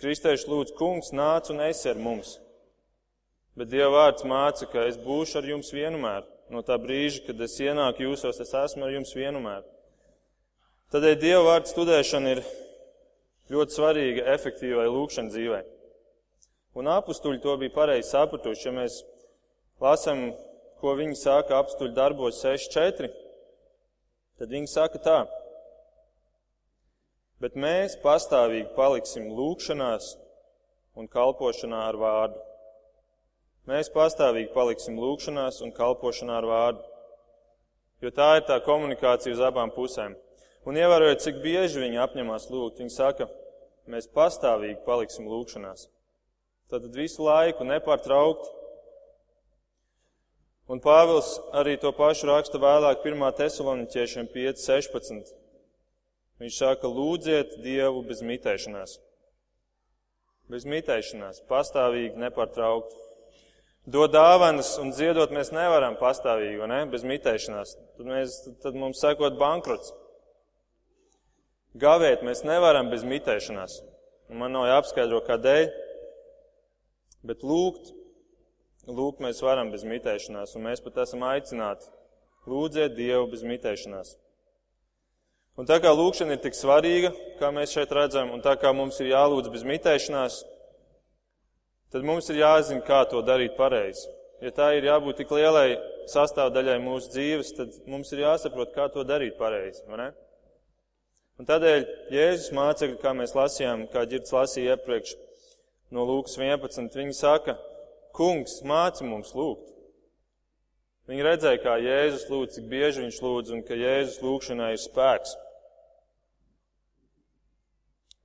kristieši 0.00 0.48
lūdz, 0.50 0.72
kungs, 0.78 1.12
nāc 1.12 1.50
un 1.52 1.60
esi 1.66 1.90
ar 1.90 2.00
mums. 2.00 2.38
Bet 3.58 3.68
Dieva 3.70 3.90
vārds 3.98 4.24
māca, 4.24 4.66
ka 4.70 4.86
es 4.88 4.96
būšu 4.98 5.42
ar 5.42 5.50
jums 5.50 5.68
vienmēr. 5.74 6.24
No 6.50 6.64
tā 6.66 6.78
brīža, 6.80 7.26
kad 7.28 7.44
es 7.44 7.58
ienāku 7.60 8.06
jūsos, 8.06 8.40
es 8.42 8.56
esmu 8.64 8.88
ar 8.88 8.94
jums 8.96 9.12
vienmēr. 9.14 9.62
Tādēļ 10.90 11.20
Dieva 11.20 11.44
vārdu 11.46 11.70
studēšana 11.70 12.32
ir 12.34 12.42
ļoti 13.50 13.76
svarīga 13.76 14.28
efektīvai 14.34 14.86
lūkšanas 14.90 15.34
dzīvē. 15.34 15.64
Un 16.78 16.86
apstuļi 16.90 17.42
to 17.42 17.56
bija 17.58 17.74
pareizi 17.74 18.12
sapratuši, 18.12 18.68
ja 18.68 18.76
mēs 18.76 19.00
lasam 19.82 20.30
ko 20.80 20.94
viņi 20.96 21.18
saka 21.20 21.58
apstuļu 21.60 21.92
darbos 21.96 22.40
6.4, 22.44 23.10
tad 24.40 24.52
viņi 24.52 24.70
saka 24.72 25.00
tā. 25.04 25.18
Bet 27.40 27.56
mēs 27.56 27.96
pastāvīgi 28.00 28.72
paliksim 28.76 29.30
lūkšanās 29.36 30.14
un 31.00 31.08
kalpošanā 31.08 31.82
ar 31.88 31.98
vārdu. 32.00 32.40
Mēs 33.68 33.92
pastāvīgi 33.92 34.52
paliksim 34.54 34.96
lūkšanās 35.00 35.60
un 35.64 35.72
kalpošanā 35.76 36.40
ar 36.40 36.48
vārdu. 36.48 36.84
Jo 38.00 38.12
tā 38.16 38.30
ir 38.38 38.46
tā 38.48 38.56
komunikācija 38.64 39.36
uz 39.36 39.40
abām 39.44 39.72
pusēm. 39.74 40.16
Un 40.68 40.76
ievērojot, 40.76 41.20
cik 41.24 41.40
bieži 41.44 41.80
viņi 41.80 42.00
apņemās 42.00 42.48
lūgt, 42.52 42.80
viņi 42.80 42.92
saka, 42.92 43.28
mēs 43.88 44.10
pastāvīgi 44.12 44.82
paliksim 44.84 45.28
lūkšanās. 45.30 45.88
Tad 46.70 46.86
visu 46.94 47.24
laiku 47.26 47.64
nepārtraukti 47.66 48.60
Un 50.70 50.78
Pāvils 50.78 51.32
arī 51.58 51.72
to 51.82 51.90
pašu 51.90 52.28
raksta 52.28 52.58
vēlāk 52.62 53.00
1. 53.02 53.24
tesaloniķiešiem 53.40 54.28
5.16. 54.30 55.32
Viņš 56.38 56.58
saka, 56.60 56.86
lūdziet 56.86 57.56
Dievu 57.64 58.04
bez 58.06 58.20
mitēšanās. 58.22 58.92
Bez 60.50 60.66
mitēšanās, 60.70 61.42
pastāvīgi, 61.50 62.14
nepārtraukti. 62.22 63.02
Dod 63.90 64.14
dāvanas 64.14 64.76
un 64.78 64.94
ziedot 64.94 65.34
mēs 65.34 65.50
nevaram 65.50 65.98
pastāvīgi, 65.98 66.62
ne? 66.70 66.84
bez 66.92 67.02
mitēšanās. 67.02 67.74
Tad, 67.98 68.06
mēs, 68.06 68.38
tad 68.62 68.78
mums 68.78 69.02
sekot 69.02 69.40
bankrots. 69.42 69.90
Gavēt 71.78 72.24
mēs 72.26 72.42
nevaram 72.42 72.90
bez 72.90 73.04
mitēšanās. 73.06 73.78
Man 74.30 74.54
nav 74.54 74.66
jāapskaidro, 74.70 75.20
kādēļ, 75.26 75.70
bet 77.26 77.42
lūgt 77.46 77.92
Lūk, 78.88 79.20
mēs 79.20 79.42
varam 79.44 79.70
bez 79.70 79.84
mitēšanās, 79.84 80.54
un 80.56 80.64
mēs 80.64 80.80
pat 80.80 81.02
esam 81.04 81.22
aicināti 81.28 81.90
lūdzēt 82.48 82.94
Dievu 82.96 83.28
bez 83.30 83.42
mitēšanās. 83.46 84.14
Un 85.60 85.68
tā 85.68 85.76
kā 85.82 85.90
lūkšana 85.92 86.34
ir 86.34 86.40
tik 86.40 86.56
svarīga, 86.56 87.10
kā 87.38 87.50
mēs 87.52 87.74
šeit 87.76 87.92
redzam, 87.92 88.32
un 88.32 88.40
tā 88.40 88.54
kā 88.56 88.72
mums 88.72 88.96
ir 89.02 89.10
jālūdz 89.12 89.52
bez 89.52 89.66
mitēšanās, 89.68 90.40
tad 91.92 92.06
mums 92.06 92.30
ir 92.32 92.40
jāzina, 92.40 92.80
kā 92.86 93.02
to 93.10 93.20
darīt 93.26 93.58
pareizi. 93.58 94.08
Ja 94.40 94.54
tā 94.56 94.70
ir 94.78 94.88
jābūt 94.88 95.20
tik 95.20 95.34
lielai 95.36 95.76
sastāvdaļai 96.08 96.78
mūsu 96.80 97.12
dzīves, 97.12 97.52
tad 97.58 97.76
mums 97.90 98.10
ir 98.16 98.24
jāsaprot, 98.24 98.72
kā 98.72 98.88
to 98.94 99.04
darīt 99.04 99.36
pareizi. 99.36 99.84
Un 101.40 101.46
tādēļ 101.48 101.86
Jēzus 102.12 102.50
mācekļi, 102.52 102.98
kā 103.00 103.14
mēs 103.16 103.32
lasījām, 103.32 103.86
kā 103.88 104.02
ģirds 104.04 104.34
lasīja 104.36 104.74
iepriekš 104.74 105.14
no 105.96 106.04
Lūkas 106.04 106.34
11, 106.36 106.92
viņi 107.00 107.16
saka, 107.16 107.54
Kungs 108.12 108.58
māca 108.66 109.06
mums 109.06 109.30
lūgt. 109.32 109.70
Viņi 111.08 111.24
redzēja, 111.24 111.62
kā 111.62 111.78
Jēzus 111.80 112.26
lūdz, 112.28 112.58
cik 112.58 112.66
bieži 112.68 113.06
viņš 113.06 113.20
lūdz, 113.24 113.54
un 113.56 113.64
ka 113.64 113.78
Jēzus 113.78 114.20
lūgšanai 114.20 114.74
ir 114.74 114.82
spēks. 114.82 115.32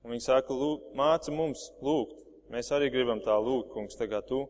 Un 0.04 0.12
viņi 0.12 0.26
saka, 0.26 0.52
lūk, 0.52 0.92
māca 1.00 1.32
mums 1.32 1.70
lūgt. 1.80 2.20
Mēs 2.52 2.68
arī 2.76 2.92
gribam 2.92 3.24
tā 3.24 3.38
lūgt, 3.40 3.72
kungs, 3.72 3.96
tā 3.96 4.10
kā 4.12 4.20
tu. 4.28 4.44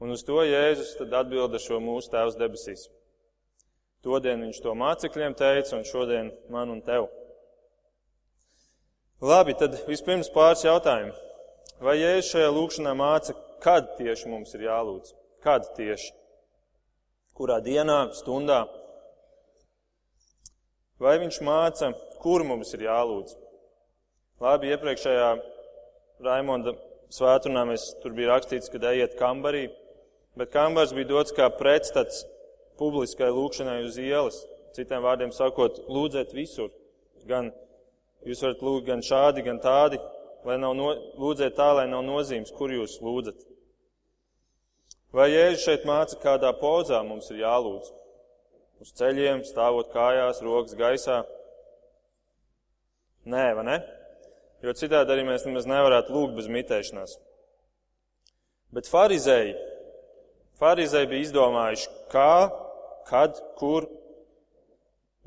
Un 0.00 0.16
uz 0.16 0.24
to 0.24 0.40
Jēzus 0.40 0.96
tad 1.02 1.12
atbilda 1.20 1.60
šo 1.60 1.82
mūsu 1.84 2.14
tēvs 2.16 2.40
debesīs. 2.40 2.88
Todien 4.00 4.40
viņš 4.46 4.64
to 4.64 4.72
mācekļiem 4.78 5.36
teica, 5.36 5.76
un 5.76 5.84
šodien 5.84 6.32
man 6.48 6.72
un 6.72 6.80
tev. 6.86 7.10
Labi, 9.18 9.50
tad 9.58 9.72
vispirms 9.88 10.28
pāris 10.30 10.60
jautājumu. 10.62 11.10
Vai 11.82 11.96
Jēzus 11.98 12.28
šajā 12.30 12.50
lūkšanā 12.54 12.92
māca, 12.94 13.34
kad 13.58 13.88
tieši 13.98 14.30
mums 14.30 14.54
ir 14.54 14.62
jālūdz? 14.68 15.10
Kad 15.42 15.66
tieši? 15.74 16.12
Kurā 17.34 17.56
dienā, 17.58 18.12
stundā? 18.14 18.60
Vai 21.02 21.16
viņš 21.18 21.40
māca, 21.42 21.90
kur 22.22 22.46
mums 22.46 22.70
ir 22.78 22.86
jālūdz? 22.86 23.34
Labi, 24.38 24.70
iepriekšējā 24.76 25.28
Raimonda 26.22 26.78
svētdienā 27.10 27.66
mēs 27.66 27.90
tur 27.98 28.14
bija 28.14 28.36
rakstīts, 28.36 28.70
ka 28.70 28.78
ejiet 28.94 29.18
kambarī, 29.18 29.66
bet 30.38 30.54
kambars 30.54 30.94
bija 30.94 31.10
dots 31.10 31.34
kā 31.34 31.50
pretstats 31.58 32.22
publiskai 32.78 33.34
lūkšanai 33.34 33.80
uz 33.82 33.98
ielas. 33.98 34.44
Citiem 34.78 35.02
vārdiem 35.02 35.34
sakot, 35.34 35.88
lūdzēt 35.90 36.38
visur. 36.38 36.70
Gan 37.26 37.50
jūs 38.28 38.42
varat 38.44 38.64
lūgt 38.64 38.88
gan 38.88 39.04
šādi, 39.04 39.44
gan 39.46 39.60
tādi, 39.62 40.00
lai 40.46 40.58
nav 40.60 40.74
no, 40.76 40.92
lūdziet 41.20 41.56
tā, 41.58 41.70
lai 41.80 41.86
nav 41.90 42.04
nozīmes, 42.06 42.52
kur 42.54 42.72
jūs 42.72 42.98
lūdzat. 43.04 43.44
Vai 45.14 45.30
Jēzus 45.32 45.64
šeit 45.64 45.86
māca, 45.88 46.18
kādā 46.20 46.52
pozā 46.60 47.00
mums 47.06 47.30
ir 47.32 47.40
jālūdz? 47.40 47.94
Uz 48.84 48.92
ceļiem, 49.00 49.40
stāvot 49.48 49.88
kājās, 49.90 50.42
rokas 50.44 50.76
gaisā? 50.78 51.22
Nē, 53.28 53.46
vai 53.56 53.64
ne? 53.66 53.78
Jo 54.62 54.74
citādi 54.76 55.14
arī 55.14 55.24
mēs 55.26 55.46
nemaz 55.46 55.66
nevarētu 55.70 56.14
lūgt 56.14 56.36
bez 56.38 56.48
mitēšanās. 56.52 57.16
Bet 58.74 58.88
farizēji, 58.90 59.54
farizēji 60.60 61.08
bija 61.10 61.26
izdomājuši, 61.26 61.90
kā, 62.12 62.32
kad, 63.08 63.38
kur 63.58 63.88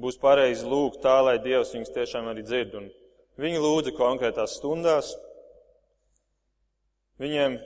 būs 0.01 0.17
pareizi 0.22 0.67
lūgt 0.67 1.01
tā, 1.03 1.20
lai 1.25 1.38
Dievs 1.41 1.74
viņus 1.75 1.93
tiešām 1.96 2.29
arī 2.31 2.46
dzird. 2.46 2.77
Un 2.79 2.89
viņi 3.41 3.62
lūdza 3.62 3.93
konkrētās 3.98 4.58
stundās. 4.58 5.13
Viņiem 7.22 7.60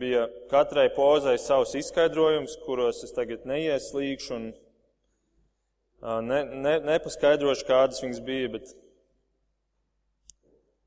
bija 0.00 0.26
katrai 0.50 0.88
pozai 0.94 1.36
savs 1.40 1.74
izskaidrojums, 1.76 2.56
kuros 2.64 3.02
es 3.04 3.12
tagad 3.12 3.44
neieslīgšu 3.48 4.34
un 4.38 4.46
ne, 6.28 6.40
ne, 6.64 6.78
nepaskaidrošu, 6.88 7.66
kādas 7.68 8.00
viņas 8.02 8.22
bija, 8.24 8.48
bet, 8.56 8.72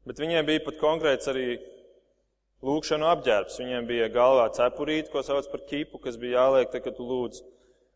bet 0.10 0.22
viņiem 0.22 0.50
bija 0.50 0.66
pat 0.66 0.82
konkrēts 0.82 1.30
arī 1.32 1.60
lūkšanu 2.66 3.08
apģērbs. 3.14 3.60
Viņiem 3.62 3.90
bija 3.90 4.12
galvā 4.14 4.50
cepurīte, 4.58 5.12
ko 5.14 5.24
sauc 5.26 5.48
par 5.52 5.66
kipu, 5.70 6.02
kas 6.02 6.18
bija 6.22 6.42
jāliek, 6.42 6.72
te, 6.74 6.82
kad 6.82 6.98
tu 6.98 7.06
lūdz. 7.06 7.44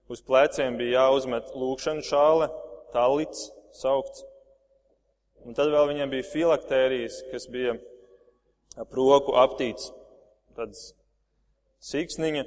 Uz 0.10 0.22
pleciem 0.26 0.78
bija 0.78 1.04
jāuzmet 1.04 1.52
lūkšanu 1.58 2.06
šāle, 2.06 2.50
talits 2.94 3.50
saukts. 3.76 4.26
Un 5.48 5.56
tad 5.56 5.72
vēl 5.72 5.88
viņiem 5.94 6.12
bija 6.12 6.28
filaktērijas, 6.28 7.22
kas 7.32 7.48
bija 7.52 7.78
ap 8.80 8.94
roku 8.96 9.36
aptīts, 9.40 9.90
tādas 10.58 10.92
siksniņa, 11.84 12.44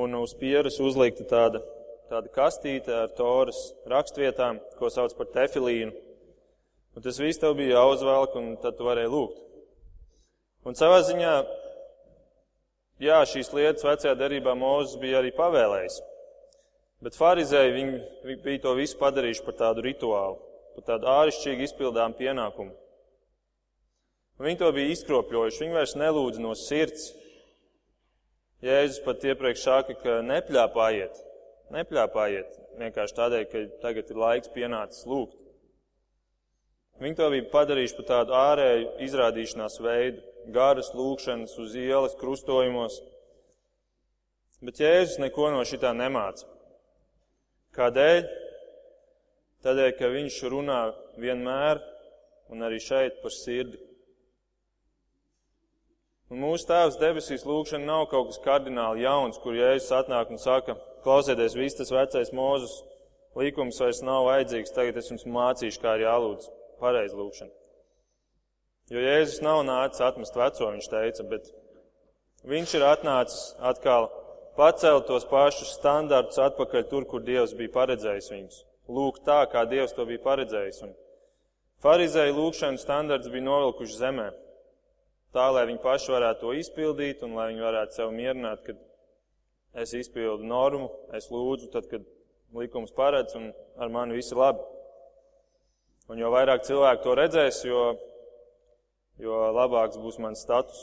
un 0.00 0.14
uz 0.20 0.34
pieras 0.38 0.78
uzlikta 0.82 1.26
tāda, 1.28 1.62
tāda 2.10 2.30
kastīte 2.34 2.94
ar 2.94 3.10
toras 3.18 3.58
rakstvietām, 3.90 4.60
ko 4.78 4.90
sauc 4.90 5.16
par 5.18 5.30
tefilīnu. 5.34 5.94
Un 6.96 7.04
tas 7.04 7.18
viss 7.22 7.38
tev 7.38 7.56
bija 7.58 7.78
jāuzvelk, 7.78 8.34
un 8.38 8.54
tad 8.62 8.78
tu 8.78 8.86
varēji 8.86 9.10
lūgt. 9.12 9.42
Un 10.66 10.76
savā 10.76 11.00
ziņā, 11.06 11.34
jā, 13.00 13.20
šīs 13.30 13.52
lietas 13.56 13.86
vecajā 13.86 14.16
derībā 14.18 14.56
Mūzes 14.58 14.98
bija 15.00 15.20
arī 15.22 15.30
pavēlējis. 15.36 16.00
Bet 17.00 17.16
farizēji 17.16 17.72
viņi, 17.72 18.00
viņi 18.26 18.42
bija 18.44 18.62
to 18.66 18.74
visu 18.76 18.98
padarījuši 19.00 19.44
par 19.46 19.56
tādu 19.56 19.84
rituālu, 19.86 20.36
par 20.76 20.86
tādu 20.90 21.08
āršķirīgi 21.08 21.64
izpildām 21.70 22.12
pienākumu. 22.18 22.74
Un 24.40 24.46
viņi 24.48 24.60
to 24.60 24.68
bija 24.76 24.92
izkropļojuši, 24.94 25.62
viņi 25.64 25.76
vairs 25.76 25.96
nelūdz 26.00 26.40
no 26.44 26.52
sirds. 26.56 27.10
Jēzus 28.64 29.00
pat 29.04 29.24
iepriekš 29.24 29.64
saka, 29.64 29.96
ka 29.96 30.18
nepļāpājiet, 30.28 31.16
nepļāpājiet 31.72 32.58
vienkārši 32.80 33.16
tādēļ, 33.16 33.44
ka 33.48 33.64
tagad 33.80 34.12
ir 34.12 34.20
laiks 34.20 34.52
pienācis 34.52 35.08
lūgt. 35.08 35.38
Viņi 37.00 37.16
to 37.16 37.30
bija 37.32 37.48
padarījuši 37.52 37.96
par 37.96 38.08
tādu 38.12 38.36
ārēju 38.36 38.88
izrādīšanās 39.06 39.80
veidu, 39.80 40.20
garas 40.52 40.92
lūkšanas 40.92 41.56
uz 41.64 41.76
ielas, 41.80 42.16
krustojumos. 42.20 43.00
Bet 44.60 44.80
Jēzus 44.84 45.20
neko 45.22 45.48
no 45.54 45.64
šitā 45.64 45.94
nemāca. 45.96 46.44
Kādēļ? 47.80 48.26
Tādēļ, 49.64 49.92
ka 49.96 50.08
viņš 50.12 50.34
runā 50.52 50.80
vienmēr 51.20 51.80
un 52.52 52.66
arī 52.66 52.80
šeit 52.82 53.22
par 53.22 53.32
sirdi. 53.32 53.78
Un 56.30 56.42
mūsu 56.44 56.68
tēvs 56.68 56.98
debesīs 57.00 57.46
lūkšana 57.48 57.88
nav 57.88 58.04
kaut 58.12 58.28
kas 58.28 58.42
kardināli 58.44 59.06
jauns, 59.06 59.40
kur 59.40 59.56
Jēzus 59.56 59.94
atnāk 59.96 60.28
un 60.30 60.38
saka, 60.38 60.76
klausieties, 61.06 61.56
viss 61.58 61.78
tas 61.78 61.90
vecais 61.90 62.30
mūzus 62.36 62.76
likums 63.40 63.80
vairs 63.80 64.02
nav 64.04 64.28
vajadzīgs, 64.28 64.76
tagad 64.76 65.00
es 65.00 65.08
jums 65.10 65.24
mācīšu, 65.24 65.80
kā 65.80 65.96
ir 65.96 66.04
jālūdz 66.04 66.52
pareizi 66.82 67.16
lūkšana. 67.16 67.52
Jo 68.92 69.02
Jēzus 69.06 69.40
nav 69.46 69.64
nācis 69.64 70.04
atmest 70.04 70.36
veco, 70.36 70.68
viņš 70.68 70.92
teica, 70.92 71.26
bet 71.32 71.50
viņš 72.44 72.76
ir 72.76 72.86
atnācis 72.92 73.42
atkal 73.72 74.10
pacelt 74.56 75.06
tos 75.08 75.26
pašus 75.30 75.74
standartus 75.76 76.40
atpakaļ 76.42 76.84
tur, 76.90 77.06
kur 77.08 77.22
Dievs 77.24 77.54
bija 77.58 77.72
paredzējis 77.76 78.30
viņus. 78.32 78.60
Lūk 78.90 79.20
tā, 79.26 79.42
kā 79.50 79.64
Dievs 79.70 79.94
to 79.94 80.06
bija 80.08 80.22
paredzējis. 80.24 80.82
Un 80.86 80.94
farizēju 81.84 82.36
lūkšanu 82.36 82.80
standarts 82.82 83.30
bija 83.30 83.46
novilkuši 83.46 84.00
zemē. 84.00 84.30
Tā, 85.30 85.46
lai 85.54 85.66
viņi 85.68 85.82
paši 85.84 86.10
varētu 86.10 86.42
to 86.42 86.54
izpildīt 86.58 87.22
un 87.22 87.36
lai 87.38 87.52
viņi 87.52 87.62
varētu 87.62 88.00
sev 88.00 88.10
mierināt, 88.14 88.64
kad 88.66 88.80
es 89.78 89.94
izpildu 89.94 90.46
normu, 90.46 90.90
es 91.14 91.30
lūdzu, 91.30 91.70
tad, 91.70 91.86
kad 91.90 92.06
likums 92.56 92.90
paredz 92.96 93.36
un 93.38 93.52
ar 93.78 93.92
mani 93.94 94.18
viss 94.18 94.34
ir 94.34 94.40
labi. 94.42 94.64
Un 96.10 96.18
jo 96.18 96.32
vairāk 96.34 96.64
cilvēku 96.66 97.04
to 97.04 97.14
redzēs, 97.14 97.60
jo, 97.68 97.84
jo 99.22 99.36
labāks 99.54 100.00
būs 100.02 100.18
mans 100.18 100.42
status. 100.42 100.82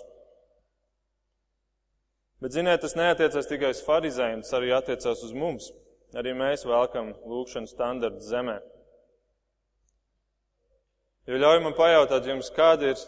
Bet, 2.42 2.54
ziniet, 2.54 2.84
tas 2.84 2.94
neatiecas 2.94 3.50
tikai 3.50 3.72
uz 3.74 3.82
farizējiem, 3.86 4.44
tas 4.46 4.54
arī 4.54 4.70
attiecas 4.76 5.24
uz 5.26 5.34
mums. 5.34 5.72
Arī 6.18 6.36
mēs 6.38 6.64
vēlkam 6.68 7.16
lūkšanu 7.28 7.70
standartu 7.70 8.22
zemē. 8.24 8.60
Jo 11.28 11.40
ļauj 11.42 11.64
man 11.66 11.76
pajautāt 11.76 12.30
jums, 12.30 12.52
kāda 12.56 12.94
ir 12.94 13.02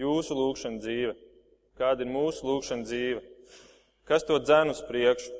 jūsu 0.00 0.34
lūkšana 0.34 0.80
dzīve? 0.82 1.12
Kāda 1.78 2.02
ir 2.02 2.10
mūsu 2.10 2.48
lūkšana 2.48 2.88
dzīve? 2.88 3.20
Kas 4.08 4.24
to 4.24 4.38
dzen 4.40 4.72
uz 4.72 4.80
priekšu? 4.88 5.30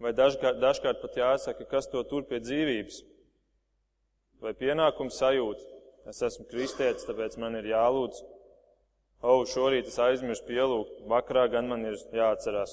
Vai 0.00 0.12
dažkārt, 0.16 0.58
dažkārt 0.60 1.00
pat 1.02 1.16
jāsaka, 1.16 1.66
kas 1.70 1.88
to 1.92 2.02
tur 2.08 2.26
pie 2.28 2.40
dzīvības? 2.42 3.02
Vai 4.40 4.54
pienākums 4.56 5.18
sajūta? 5.20 5.66
Es 6.08 6.22
esmu 6.24 6.46
kristietis, 6.48 7.04
tāpēc 7.06 7.36
man 7.40 7.58
ir 7.60 7.68
jālūdz. 7.70 8.22
O, 9.20 9.42
šorīt 9.44 9.90
es 9.90 9.98
aizmirsu 10.00 10.46
pielūgt, 10.48 11.02
vakarā 11.08 11.44
gan 11.52 11.66
man 11.68 11.84
ir 11.84 11.98
jāatcerās. 12.16 12.72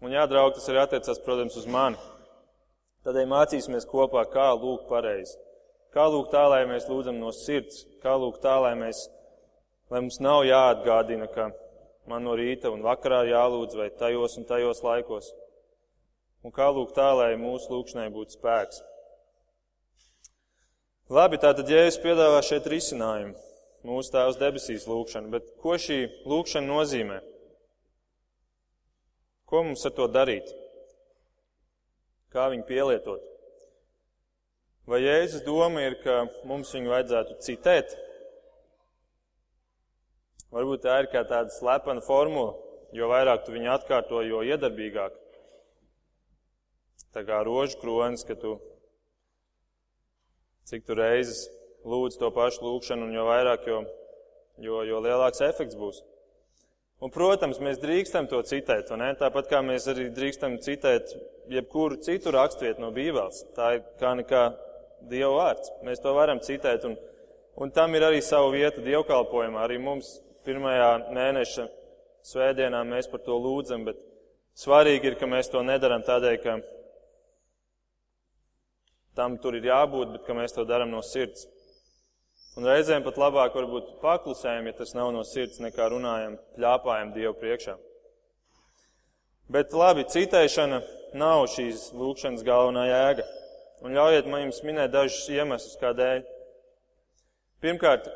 Un 0.00 0.14
jā, 0.14 0.22
draugi, 0.24 0.56
tas 0.56 0.70
arī 0.72 0.80
attiecās, 0.80 1.20
protams, 1.20 1.58
uz 1.60 1.66
mani. 1.68 2.00
Tādēļ 3.04 3.26
mācīsimies 3.28 3.84
kopā, 3.88 4.22
kā 4.32 4.46
lūgt 4.56 4.86
pareizi. 4.88 5.36
Kā 5.92 6.06
lūgt 6.08 6.32
tā, 6.32 6.46
lai 6.48 6.62
mēs 6.70 6.86
lūdzam 6.88 7.18
no 7.20 7.32
sirds, 7.36 7.82
kā 8.00 8.14
lūgt 8.16 8.40
tā, 8.44 8.54
lai, 8.64 8.72
mēs, 8.80 9.02
lai 9.92 10.00
mums 10.00 10.16
nav 10.24 10.46
jāatgādina, 10.48 11.28
ka 11.34 11.50
man 12.08 12.24
no 12.24 12.38
rīta 12.40 12.72
un 12.72 12.80
vakarā 12.86 13.26
jālūdz 13.28 13.76
vai 13.76 13.90
tajos 14.00 14.38
un 14.40 14.48
tajos 14.48 14.80
laikos. 14.86 15.28
Un 16.40 16.56
kā 16.56 16.70
lūgt 16.72 16.96
tā, 16.96 17.10
lai 17.20 17.34
mūsu 17.36 17.68
lūkšanai 17.74 18.08
būtu 18.16 18.38
spēks. 18.38 18.80
Labi, 21.12 21.36
tātad 21.42 21.68
Jēzus 21.68 22.00
piedāvā 22.00 22.40
šeit 22.46 22.68
risinājumu 22.70 23.49
mūsu 23.86 24.12
Tēvs 24.14 24.38
debesīs 24.40 24.86
lūkšana, 24.88 25.30
bet 25.32 25.48
ko 25.62 25.76
šī 25.80 26.02
lūkšana 26.28 26.68
nozīmē? 26.68 27.20
Ko 29.50 29.64
mums 29.66 29.84
ar 29.88 29.94
to 29.96 30.06
darīt? 30.10 30.46
Kā 32.30 32.46
viņu 32.52 32.66
pielietot? 32.68 33.24
Vai 34.90 35.02
Jēzus 35.02 35.42
doma 35.46 35.82
ir, 35.86 35.98
ka 36.04 36.24
mums 36.46 36.70
viņu 36.74 36.92
vajadzētu 36.92 37.38
citēt? 37.46 37.94
Varbūt 40.50 40.82
tā 40.86 40.96
ir 41.02 41.10
kā 41.12 41.22
tāda 41.26 41.52
slepena 41.54 42.02
formula, 42.02 42.56
jo 42.94 43.10
vairāk 43.10 43.44
tu 43.46 43.54
viņu 43.54 43.70
atkārto, 43.74 44.22
jo 44.26 44.42
iedarbīgāk. 44.46 45.14
Tā 47.14 47.22
kā 47.26 47.40
rožu 47.46 47.78
kronis, 47.82 48.22
ka 48.26 48.36
tu 48.38 48.56
cik 50.70 50.86
tu 50.86 50.94
reizes 50.94 51.48
lūdz 51.88 52.20
to 52.20 52.30
pašu 52.34 52.64
lūgšanu, 52.66 53.08
un 53.08 53.16
jo 53.16 53.26
vairāk, 53.28 53.66
jo, 53.68 53.82
jo, 54.60 54.80
jo 54.88 55.02
lielāks 55.04 55.42
efekts 55.46 55.78
būs. 55.78 56.02
Un, 57.00 57.08
protams, 57.12 57.60
mēs 57.64 57.78
drīkstam 57.80 58.26
to 58.28 58.42
citēt, 58.44 58.90
tāpat 58.92 59.46
kā 59.48 59.62
mēs 59.64 59.86
arī 59.88 60.10
drīkstam 60.12 60.58
citēt 60.60 61.14
jebkuru 61.48 61.96
citu 62.04 62.32
rakstvietu 62.34 62.82
no 62.82 62.90
Bībeles. 62.92 63.40
Tā 63.56 63.76
ir 63.78 63.86
kā 64.00 64.12
nekā 64.18 64.42
Dieva 65.08 65.32
vārds. 65.32 65.70
Mēs 65.86 66.02
to 66.04 66.12
varam 66.12 66.42
citēt, 66.44 66.84
un, 66.84 66.98
un 67.56 67.72
tam 67.72 67.96
ir 67.96 68.04
arī 68.04 68.20
sava 68.20 68.50
vieta 68.52 68.84
dievkalpojumā. 68.84 69.62
Arī 69.64 69.78
mums 69.80 70.18
pirmajā 70.44 70.90
mēneša 71.16 71.66
svētdienā 72.28 72.82
mēs 72.84 73.08
par 73.08 73.24
to 73.24 73.38
lūdzam, 73.40 73.86
bet 73.88 73.96
svarīgi 74.60 75.12
ir, 75.12 75.16
ka 75.16 75.28
mēs 75.30 75.48
to 75.52 75.62
nedaram 75.64 76.04
tādēļ, 76.04 76.36
ka 76.44 76.58
tam 79.16 79.38
tur 79.40 79.56
ir 79.56 79.70
jābūt, 79.70 80.12
bet 80.18 80.28
ka 80.28 80.36
mēs 80.36 80.52
to 80.56 80.66
darām 80.68 80.92
no 80.92 81.00
sirds. 81.04 81.48
Un 82.58 82.66
reizēm 82.66 83.04
pat 83.06 83.18
labāk 83.20 83.54
varbūt 83.54 83.92
paklusējam, 84.02 84.66
ja 84.66 84.74
tas 84.80 84.90
nav 84.96 85.12
no 85.14 85.22
sirds, 85.26 85.60
nekā 85.62 85.86
runājam, 85.92 86.34
pļāpājam 86.56 87.12
Dievu 87.14 87.36
priekšā. 87.38 87.76
Bet 89.50 89.74
labi, 89.74 90.02
citēšana 90.10 90.80
nav 91.18 91.44
šīs 91.50 91.88
lūkšanas 91.94 92.42
galvenā 92.46 92.86
jēga. 92.88 93.26
Un 93.80 93.94
ļaujiet 93.96 94.26
man 94.30 94.44
jums 94.44 94.60
minēt 94.66 94.92
dažus 94.92 95.28
iemeslus, 95.32 95.78
kādēļ. 95.80 96.24
Pirmkārt, 97.62 98.10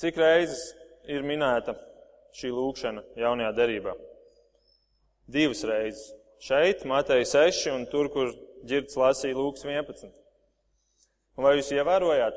cik 0.00 0.18
reizes 0.20 0.66
ir 1.10 1.24
minēta 1.26 1.76
šī 2.36 2.50
lūkšana 2.52 3.06
jaunajā 3.22 3.52
derībā? 3.56 3.94
Divas 5.30 5.62
reizes. 5.66 6.10
Šeit, 6.42 6.84
Mateja 6.86 7.24
6, 7.26 7.70
un 7.72 7.86
tur, 7.90 8.10
kur 8.12 8.34
ģirds 8.68 8.98
lasīja 9.00 9.38
Lūks 9.38 9.64
11. 9.64 10.10
Un 11.36 11.46
vai 11.46 11.56
jūs 11.56 11.72
ievērojāt? 11.74 12.36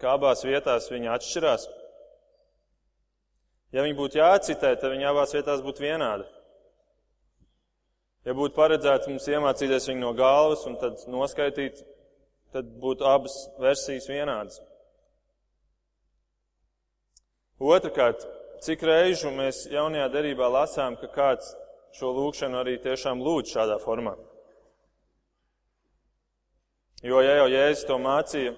Ka 0.00 0.14
abās 0.16 0.44
vietās 0.46 0.88
viņi 0.92 1.10
atšķirās. 1.14 1.66
Ja 3.74 3.84
viņi 3.84 3.98
būtu 3.98 4.20
jācitē, 4.20 4.72
tad 4.80 4.94
viņi 4.94 5.08
abās 5.10 5.34
vietās 5.36 5.60
būtu 5.64 5.84
vienādi. 5.84 6.24
Ja 8.26 8.34
būtu 8.36 8.56
paredzēts 8.56 9.08
mums 9.08 9.28
iemācīties 9.28 9.88
viņu 9.90 10.02
no 10.02 10.14
galvas 10.16 10.64
un 10.68 10.76
tad 10.80 11.04
noskaitīt, 11.08 11.82
tad 12.52 12.68
būtu 12.80 13.06
abas 13.08 13.36
versijas 13.60 14.08
vienādas. 14.10 14.58
Otrakārt, 17.58 18.22
cik 18.62 18.84
reižu 18.86 19.32
mēs 19.34 19.64
jaunajā 19.72 20.08
derībā 20.12 20.48
lasām, 20.52 20.96
ka 21.00 21.10
kāds 21.10 21.54
šo 21.98 22.12
lūgšanu 22.14 22.60
arī 22.60 22.76
tiešām 22.82 23.20
lūdz 23.24 23.54
šādā 23.56 23.78
formā. 23.82 24.14
Jo, 27.02 27.20
ja 27.22 27.36
jau 27.38 27.48
Jēzus 27.50 27.86
to 27.86 27.98
mācīja, 28.02 28.54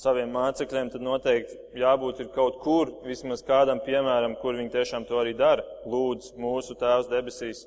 saviem 0.00 0.32
mācekļiem, 0.32 0.88
tad 0.94 1.04
noteikti 1.04 1.58
jābūt 1.80 2.22
ir 2.24 2.30
kaut 2.34 2.60
kur, 2.64 2.92
vismaz 3.04 3.44
kādam 3.44 3.82
piemēram, 3.84 4.38
kur 4.40 4.56
viņi 4.56 4.72
tiešām 4.72 5.04
to 5.08 5.20
arī 5.20 5.34
dara. 5.36 5.64
Lūdz 5.84 6.32
mūsu 6.40 6.76
Tēvs 6.80 7.10
debesīs. 7.12 7.66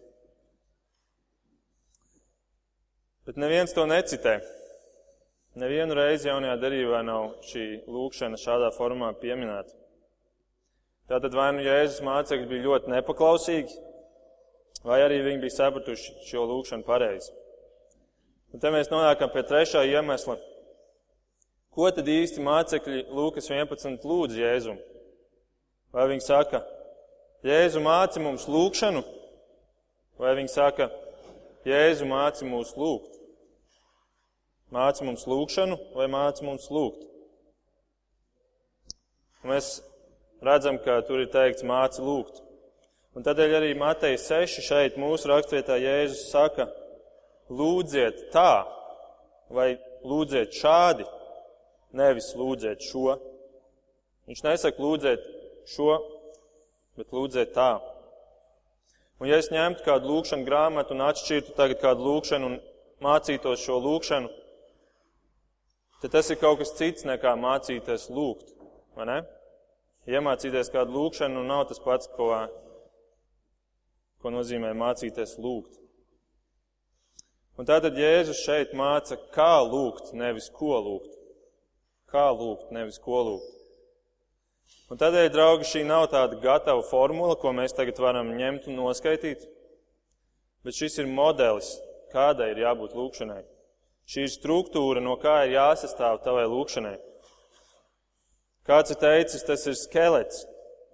Bet 3.28 3.38
neviens 3.40 3.72
to 3.76 3.86
necitē. 3.88 4.40
Nevienu 5.62 5.94
reizi 5.94 6.28
jaunajā 6.32 6.58
derībā 6.64 7.04
nav 7.06 7.36
šī 7.46 7.84
lūkšana 7.86 8.40
šādā 8.42 8.72
formā 8.74 9.12
pieminēta. 9.22 9.76
Tātad 11.12 11.36
vai 11.38 11.52
nu 11.54 11.62
Jēzus 11.62 12.02
mācekļi 12.02 12.50
bija 12.50 12.66
ļoti 12.66 12.90
nepaklausīgi, 12.96 13.76
vai 14.88 15.02
arī 15.04 15.20
viņi 15.28 15.44
bija 15.44 15.58
sapratuši 15.60 16.16
šo 16.32 16.48
lūgšanu 16.50 16.88
pareizi. 16.88 17.30
Un 18.54 18.64
te 18.64 18.72
mēs 18.74 18.90
nonākam 18.90 19.30
pie 19.34 19.44
trešā 19.46 19.84
iemesla. 19.92 20.40
Ko 21.74 21.88
tad 21.90 22.06
īsti 22.06 22.42
mācekļi 22.46 23.08
Lūkas 23.10 23.48
11 23.50 24.04
lūdz 24.06 24.36
Jēzum? 24.38 24.76
Vai 25.94 26.06
viņi 26.12 26.22
saka, 26.22 26.60
Jēzu 27.46 27.82
māci 27.82 28.22
mums 28.22 28.46
lūgšanu, 28.46 29.02
vai 30.22 30.36
viņi 30.38 30.52
saka, 30.54 30.92
Jēzu 31.66 32.06
māci 32.10 32.46
mūs 32.46 32.76
lūgt? 32.78 33.18
Māci 34.74 35.06
mums 35.06 35.26
lūgšanu 35.30 35.80
vai 35.98 36.06
māci 36.14 36.46
mums 36.46 36.70
lūgt? 36.74 37.10
Mēs 39.50 39.74
redzam, 40.46 40.78
ka 40.78 41.00
tur 41.08 41.26
ir 41.26 41.34
teikts 41.34 41.66
māci 41.66 42.06
lūgt. 42.06 42.38
Un 43.18 43.26
tādēļ 43.26 43.58
arī 43.58 43.74
Mateja 43.78 44.22
6 44.22 44.62
šeit 44.66 45.02
mūsu 45.02 45.30
rakstvietā 45.30 45.82
Jēzus 45.82 46.30
saka, 46.30 46.70
lūdziet 47.50 48.30
tā, 48.34 48.64
vai 49.50 49.74
lūdziet 50.06 50.54
šādi, 50.58 51.10
nevis 51.98 52.34
lūdziet 52.38 52.84
šo. 52.84 53.18
Viņš 54.30 54.44
nesaka 54.46 54.82
lūdziet 54.82 55.26
šo, 55.70 55.98
bet 56.98 57.14
lūdziet 57.14 57.54
tā. 57.56 57.74
Un 59.22 59.30
ja 59.30 59.38
es 59.40 59.52
ņemtu 59.54 59.86
kādu 59.86 60.10
lūkšanu 60.10 60.48
grāmatu 60.48 60.96
un 60.96 61.04
atšķirtu 61.06 61.54
tagad 61.58 61.82
kādu 61.84 62.08
lūkšanu 62.08 62.50
un 62.50 62.58
mācītos 63.04 63.62
šo 63.64 63.78
lūkšanu, 63.84 64.32
tad 66.02 66.16
tas 66.18 66.32
ir 66.34 66.40
kaut 66.42 66.60
kas 66.60 66.74
cits 66.80 67.06
nekā 67.08 67.36
mācīties 67.40 68.10
lūgt, 68.12 68.52
vai 68.98 69.08
ne? 69.08 69.22
Iemācīties 70.12 70.72
kādu 70.74 70.98
lūkšanu 70.98 71.46
nav 71.48 71.70
tas 71.70 71.80
pats, 71.80 72.10
ko, 72.18 72.34
ko 74.20 74.34
nozīmē 74.34 74.74
mācīties 74.76 75.38
lūgt. 75.40 75.80
Un 77.56 77.70
tātad 77.70 77.96
Jēzus 77.96 78.42
šeit 78.44 78.74
māca, 78.76 79.16
kā 79.32 79.62
lūgt, 79.64 80.12
nevis 80.18 80.50
ko 80.52 80.80
lūgt. 80.82 81.23
Kā 82.14 82.28
lūgt, 82.30 82.70
nevis 82.70 83.00
ko 83.02 83.24
lūgt. 83.26 83.54
Un 84.94 85.00
tādēļ, 85.02 85.32
draugi, 85.34 85.66
šī 85.66 85.82
nav 85.90 86.04
tāda 86.12 86.38
gatava 86.38 86.84
formula, 86.86 87.34
ko 87.40 87.50
mēs 87.58 87.74
tagad 87.74 87.98
varam 87.98 88.30
ņemt 88.38 88.68
un 88.70 88.78
noskaitīt, 88.78 89.48
bet 90.62 90.78
šis 90.78 91.00
ir 91.02 91.10
modelis, 91.10 91.72
kādai 92.14 92.52
ir 92.52 92.62
jābūt 92.62 92.94
lūkšanai. 92.94 93.42
Šī 94.06 94.28
ir 94.28 94.34
struktūra, 94.34 95.02
no 95.02 95.16
kā 95.18 95.40
ir 95.48 95.56
jāsastāv 95.56 96.20
tavai 96.22 96.44
lūkšanai. 96.52 96.98
Kāds 98.68 98.94
ir 98.94 99.00
teicis, 99.02 99.46
tas 99.48 99.66
ir 99.66 99.80
skelets, 99.80 100.44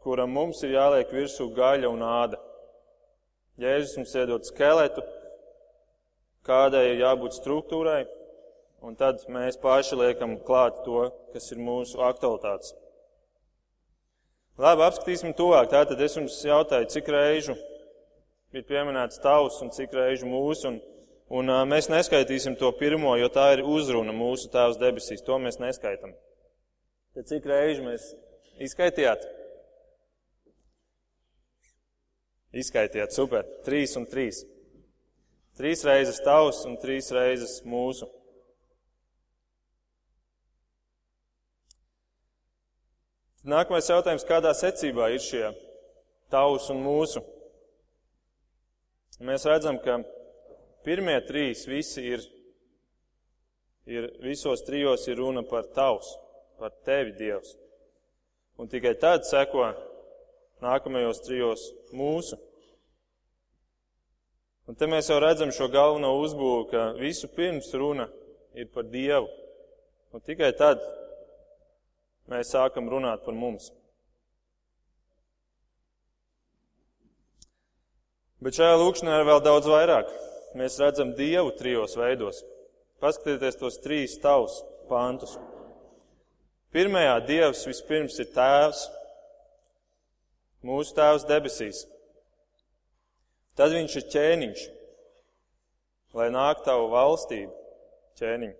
kuram 0.05 0.31
mums 0.33 0.63
ir 0.63 0.77
jāliek 0.77 1.11
virsū 1.11 1.49
gaļa 1.57 1.91
un 1.91 2.05
āda. 2.05 2.39
Jēzus 3.59 3.97
mums 3.99 4.15
iedod 4.15 4.47
skeletu, 4.47 5.03
kādai 6.47 6.85
ir 6.93 7.03
jābūt 7.03 7.35
struktūrai, 7.35 8.05
un 8.85 8.95
tad 8.99 9.23
mēs 9.31 9.59
paši 9.61 9.97
liekam 9.99 10.37
klāt 10.45 10.83
to, 10.85 11.07
kas 11.33 11.51
ir 11.53 11.61
mūsu 11.63 12.01
aktualitātes. 12.05 12.73
Labi, 14.59 14.83
apskatīsim 14.83 15.31
tuvāk. 15.37 15.69
Tātad 15.71 16.01
es 16.03 16.17
jums 16.17 16.35
jautāju, 16.43 16.89
cik 16.91 17.07
reižu 17.15 17.55
ir 18.51 18.65
pieminēts 18.67 19.21
tavs 19.23 19.61
un 19.63 19.71
cik 19.71 19.93
reižu 19.95 20.27
mūsu, 20.27 20.73
un, 20.73 20.79
un 21.39 21.53
mēs 21.69 21.87
neskaitīsim 21.91 22.57
to 22.59 22.71
pirmo, 22.75 23.13
jo 23.21 23.29
tā 23.31 23.53
ir 23.55 23.63
uzruna 23.63 24.15
mūsu 24.15 24.51
tēvs 24.51 24.79
debesīs. 24.81 25.23
To 25.23 25.39
mēs 25.39 25.61
neskaitam. 25.63 26.11
Tad 27.15 27.31
cik 27.31 27.47
reižu 27.47 27.87
mēs 27.87 28.11
izskaitījāt? 28.67 29.23
Izskaitījāt, 32.59 33.13
super. 33.13 33.47
Trīs 33.63 33.95
un 33.95 34.09
trīs. 34.09 34.43
Trīs 35.59 35.83
reizes 35.85 36.19
tavs 36.25 36.63
un 36.67 36.75
trīs 36.81 37.11
reizes 37.15 37.59
mūsu. 37.67 38.09
Nākamais 43.47 43.87
jautājums, 43.87 44.25
kādā 44.27 44.51
secībā 44.51 45.05
ir 45.13 45.21
šie 45.23 45.45
tavs 46.27 46.65
un 46.73 46.81
mūsu? 46.83 47.21
Mēs 49.23 49.45
redzam, 49.47 49.77
ka 49.79 50.01
pirmie 50.83 51.15
trīs 51.23 51.63
visi 51.67 52.03
ir, 52.03 52.25
ir 53.87 54.09
visos 54.19 54.65
trijos 54.67 55.07
ir 55.07 55.21
runa 55.23 55.45
par 55.47 55.71
tavs, 55.71 56.11
par 56.59 56.75
tevi, 56.83 57.15
Dievs. 57.15 57.55
Un 58.59 58.67
tikai 58.67 58.97
tad 58.99 59.23
seko 59.23 59.69
nākamajos 60.59 61.23
trijos 61.23 61.63
mūsu. 61.95 62.35
Un 64.67 64.75
te 64.75 64.83
mēs 64.83 65.07
jau 65.07 65.23
redzam 65.23 65.55
šo 65.55 65.71
galveno 65.71 66.11
uzbūvu, 66.19 66.67
ka 66.75 66.89
visu 66.99 67.31
pirms 67.31 67.71
runa 67.71 68.11
ir 68.51 68.67
par 68.67 68.83
Dievu. 68.91 69.31
Un 70.11 70.27
tikai 70.27 70.51
tad 70.59 70.83
mēs 72.29 72.53
sākam 72.53 72.89
runāt 72.91 73.25
par 73.25 73.35
mums. 73.37 73.71
Bet 78.39 78.55
šajā 78.55 78.77
lūkšanā 78.79 79.19
ir 79.19 79.27
vēl 79.27 79.41
daudz 79.43 79.67
vairāk. 79.67 80.11
Mēs 80.57 80.79
redzam 80.79 81.11
Dievu 81.17 81.51
trijos 81.59 81.97
veidos. 81.99 82.39
Paskatieties 83.03 83.59
tos 83.59 83.79
trīs 83.83 84.15
tavus 84.23 84.61
pāntus. 84.89 85.35
Pirmajā 86.73 87.15
Dievs 87.27 87.65
vispirms 87.67 88.19
ir 88.21 88.29
Tēvs, 88.33 88.83
mūsu 90.65 90.93
Tēvs 90.97 91.25
debesīs. 91.29 91.83
Tad 93.57 93.73
viņš 93.75 93.95
ir 93.99 94.05
ķēniņš, 94.13 94.65
lai 96.15 96.27
nāk 96.31 96.61
tavu 96.63 96.91
valstību, 96.93 97.51
ķēniņ. 98.21 98.53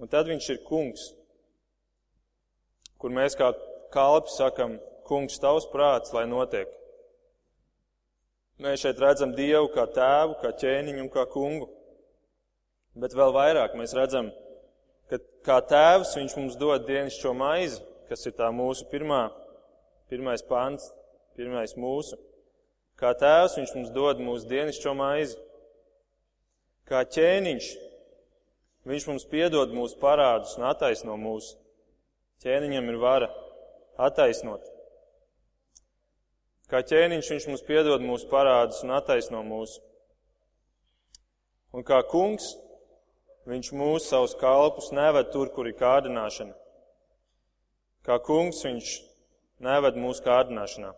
Un 0.00 0.12
tad 0.12 0.28
viņš 0.30 0.50
ir 0.54 0.60
kungs, 0.68 1.10
kur 3.00 3.12
mēs 3.14 3.36
kā 3.38 3.50
kalpi 3.94 4.32
sakam, 4.34 4.76
kungs, 5.08 5.40
tavs 5.42 5.66
prāts, 5.72 6.12
lai 6.14 6.26
notiek. 6.30 6.70
Mēs 8.60 8.82
šeit 8.84 9.00
redzam 9.00 9.32
Dievu 9.32 9.70
kā 9.72 9.86
tēvu, 9.88 10.36
kā 10.42 10.52
ķēniņu 10.60 11.06
un 11.06 11.10
kā 11.12 11.24
kungu. 11.32 11.70
Bet 13.00 13.14
vēl 13.16 13.32
vairāk 13.32 13.76
mēs 13.78 13.94
redzam, 13.96 14.28
ka 15.08 15.18
kā 15.46 15.60
tēvs 15.70 16.12
viņš 16.18 16.34
mums 16.36 16.58
dod 16.60 16.84
dienascho 16.84 17.32
maizi, 17.34 17.80
kas 18.10 18.26
ir 18.28 18.34
tā 18.36 18.50
mūsu 18.52 18.84
pirmā, 18.90 19.28
pirmais 20.12 20.44
pants, 20.44 20.90
pirmais 21.38 21.72
mūsu. 21.78 22.18
Kā 23.00 23.14
tēvs 23.16 23.56
viņš 23.56 23.72
mums 23.78 23.94
dod 23.96 24.20
mūsu 24.20 24.50
dienascho 24.50 24.92
maizi. 24.98 25.38
Kā 26.84 27.00
ķēniņš 27.06 27.70
viņš 28.90 29.06
mums 29.08 29.24
piedod 29.30 29.72
mūsu 29.72 29.96
parādus 30.02 30.58
un 30.58 30.68
attaisno 30.68 31.16
mūsu. 31.16 31.56
Ķēniņam 32.40 32.86
ir 32.88 32.96
vara 33.00 33.28
attaisnot. 34.00 34.64
Kā 36.70 36.80
ķēniņš 36.86 37.28
viņš 37.34 37.46
mums 37.50 37.64
piedod 37.66 38.00
mūsu 38.04 38.28
parādus 38.30 38.80
un 38.86 38.94
attaisno 38.96 39.42
mūsu. 39.44 39.82
Un 41.74 41.84
kā 41.86 41.98
kungs 42.06 42.54
viņš 43.50 43.72
mūsu 43.74 44.06
savus 44.06 44.36
kalpus 44.38 44.88
neved 44.94 45.32
tur, 45.34 45.50
kur 45.52 45.68
ir 45.68 45.76
kārdināšana. 45.78 46.54
Kā 48.06 48.16
kungs 48.24 48.62
viņš 48.64 48.94
neved 49.66 49.98
mūsu 50.00 50.24
kārdināšanā. 50.24 50.94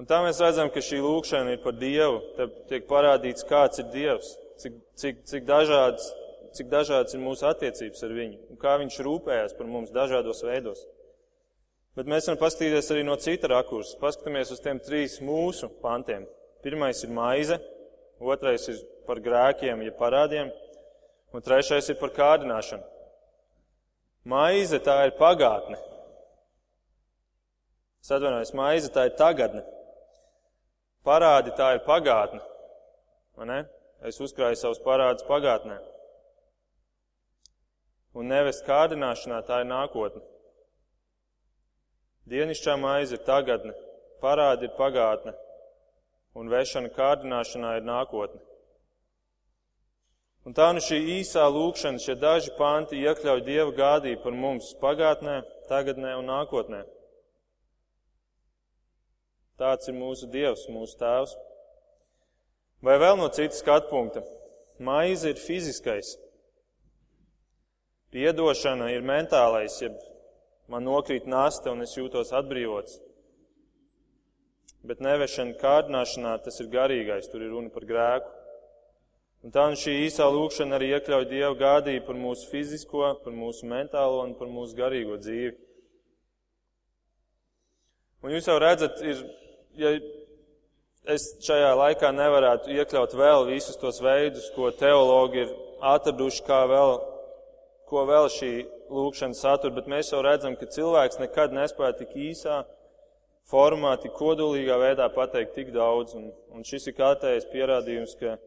Un 0.00 0.08
tā 0.08 0.22
mēs 0.24 0.40
redzam, 0.40 0.70
ka 0.72 0.80
šī 0.80 1.02
lūkšana 1.04 1.52
ir 1.52 1.60
par 1.60 1.76
Dievu. 1.76 2.22
Te 2.38 2.48
tiek 2.70 2.88
parādīts, 2.88 3.44
kāds 3.44 3.82
ir 3.82 3.90
Dievs, 3.92 4.30
cik, 4.62 4.78
cik, 4.96 5.20
cik, 5.28 5.44
dažāds, 5.50 6.08
cik 6.56 6.70
dažāds 6.72 7.14
ir 7.16 7.22
mūsu 7.22 7.46
attiecības 7.48 8.02
ar 8.06 8.16
viņu 8.16 8.38
un 8.52 8.58
kā 8.60 8.76
viņš 8.80 8.98
rūpējas 9.06 9.56
par 9.58 9.68
mums 9.70 9.92
dažādos 9.94 10.42
veidos. 10.46 10.84
Bet 11.96 12.08
mēs 12.08 12.28
varam 12.28 12.40
paskatīties 12.40 12.88
arī 12.94 13.02
no 13.04 13.18
cita 13.20 13.50
rakursa. 13.52 13.98
Paskatāmies 14.00 14.52
uz 14.54 14.62
tiem 14.64 14.80
trīs 14.80 15.18
mūsu 15.20 15.68
pantiem. 15.82 16.24
Pirmais 16.64 17.02
ir 17.04 17.12
maize, 17.12 17.58
otrais 18.20 18.64
ir 18.72 18.80
par 19.04 19.20
grēkiem, 19.20 19.82
ja 19.84 19.92
parādiem, 19.98 20.52
un 21.34 21.44
trešais 21.44 21.90
ir 21.92 21.98
par 22.00 22.14
kārdināšanu. 22.16 22.86
Maize 24.32 24.78
tā 24.80 25.00
ir 25.08 25.16
pagātne. 25.18 25.76
Es 28.02 28.10
atvainojos, 28.14 28.54
maize 28.56 28.88
tā 28.94 29.08
ir 29.10 29.16
tagadne. 29.18 29.64
Parādi 31.06 31.52
tā 31.58 31.74
ir 31.76 31.82
pagātne. 31.86 32.40
Es 34.06 34.20
uzkrāju 34.22 34.58
savus 34.58 34.80
parādus 34.82 35.26
pagātnē. 35.26 35.76
Un 38.12 38.28
nevest 38.28 38.66
kārdināšanā 38.66 39.40
tā 39.48 39.62
ir 39.62 39.70
nākotne. 39.70 40.20
Dienišķā 42.28 42.76
maize 42.78 43.16
ir 43.16 43.24
tagadne, 43.26 43.72
parādi 44.22 44.68
ir 44.68 44.76
pagātne, 44.76 45.32
un 46.38 46.50
vešana 46.52 46.92
kārdināšanā 46.94 47.78
ir 47.80 47.86
nākotne. 47.88 48.40
Un 50.46 50.54
tā 50.58 50.68
nu 50.74 50.82
šī 50.82 50.98
īsā 51.20 51.44
lūkšana, 51.54 52.02
šie 52.02 52.16
daži 52.18 52.50
panti 52.58 52.98
iekļauj 52.98 53.44
Dieva 53.46 53.70
gādību 53.76 54.24
par 54.24 54.34
mums 54.34 54.72
pagātnē, 54.82 55.40
tagadnē 55.70 56.16
un 56.18 56.30
nākotnē. 56.30 56.82
Tāds 59.58 59.86
ir 59.90 59.94
mūsu 59.94 60.26
Dievs, 60.30 60.66
mūsu 60.72 60.98
Tēvs. 60.98 61.36
Vai 62.82 62.96
vēl 62.98 63.18
no 63.20 63.28
citas 63.30 63.62
skatu 63.62 63.92
punkta? 63.92 64.24
Maize 64.82 65.30
ir 65.30 65.38
fiziskais. 65.38 66.16
Piedošana 68.12 68.90
ir 68.92 69.04
mentālais, 69.08 69.78
jeb 69.80 69.96
man 70.68 70.84
nokrīt 70.84 71.24
nasta 71.24 71.72
un 71.72 71.80
es 71.84 71.94
jūtos 71.96 72.32
atbrīvots. 72.36 72.98
Bet 74.84 75.00
nevešana 75.00 75.56
kārdināšanā 75.60 76.36
tas 76.44 76.58
ir 76.60 76.68
garīgais, 76.72 77.30
tur 77.32 77.44
ir 77.44 77.52
runa 77.54 77.70
par 77.72 77.86
grēku. 77.88 78.30
Un 79.42 79.54
tā 79.54 79.64
un 79.70 79.78
šī 79.78 79.94
īsā 80.04 80.26
lūkšana 80.30 80.76
arī 80.76 80.92
iekļauj 80.96 81.24
Dievu 81.30 81.56
gādību 81.58 82.04
par 82.06 82.18
mūsu 82.18 82.50
fizisko, 82.50 83.06
par 83.24 83.34
mūsu 83.34 83.66
mentālo 83.70 84.20
un 84.26 84.36
par 84.38 84.50
mūsu 84.50 84.76
garīgo 84.78 85.16
dzīvi. 85.18 85.54
Un 88.22 88.36
jūs 88.36 88.46
jau 88.46 88.58
redzat, 88.62 89.00
ir, 89.02 89.22
ja 89.74 89.96
es 91.10 91.24
šajā 91.42 91.72
laikā 91.80 92.12
nevarētu 92.14 92.70
iekļaut 92.76 93.16
vēl 93.18 93.48
visus 93.48 93.80
tos 93.80 93.98
veidus, 94.04 94.46
ko 94.54 94.70
teologi 94.78 95.42
ir 95.42 95.56
atraduši, 95.94 96.44
kā 96.46 96.60
vēl, 96.70 97.00
ko 97.92 98.06
vēl 98.08 98.28
šī 98.32 98.52
lūkšana 98.92 99.36
satur, 99.36 99.74
bet 99.76 99.90
mēs 99.90 100.12
jau 100.12 100.22
redzam, 100.24 100.56
ka 100.56 100.70
cilvēks 100.72 101.20
nekad 101.20 101.52
nespēja 101.52 101.98
tik 101.98 102.14
īsā 102.16 102.62
formā, 103.50 103.98
tik 104.00 104.14
kodolīgā 104.16 104.78
veidā 104.80 105.08
pateikt 105.12 105.52
tik 105.58 105.74
daudz. 105.74 106.16
Un, 106.16 106.30
un 106.56 106.64
šis 106.64 106.88
ir 106.88 106.96
kārtējais 106.96 107.50
pierādījums, 107.52 108.16
ka 108.20 108.38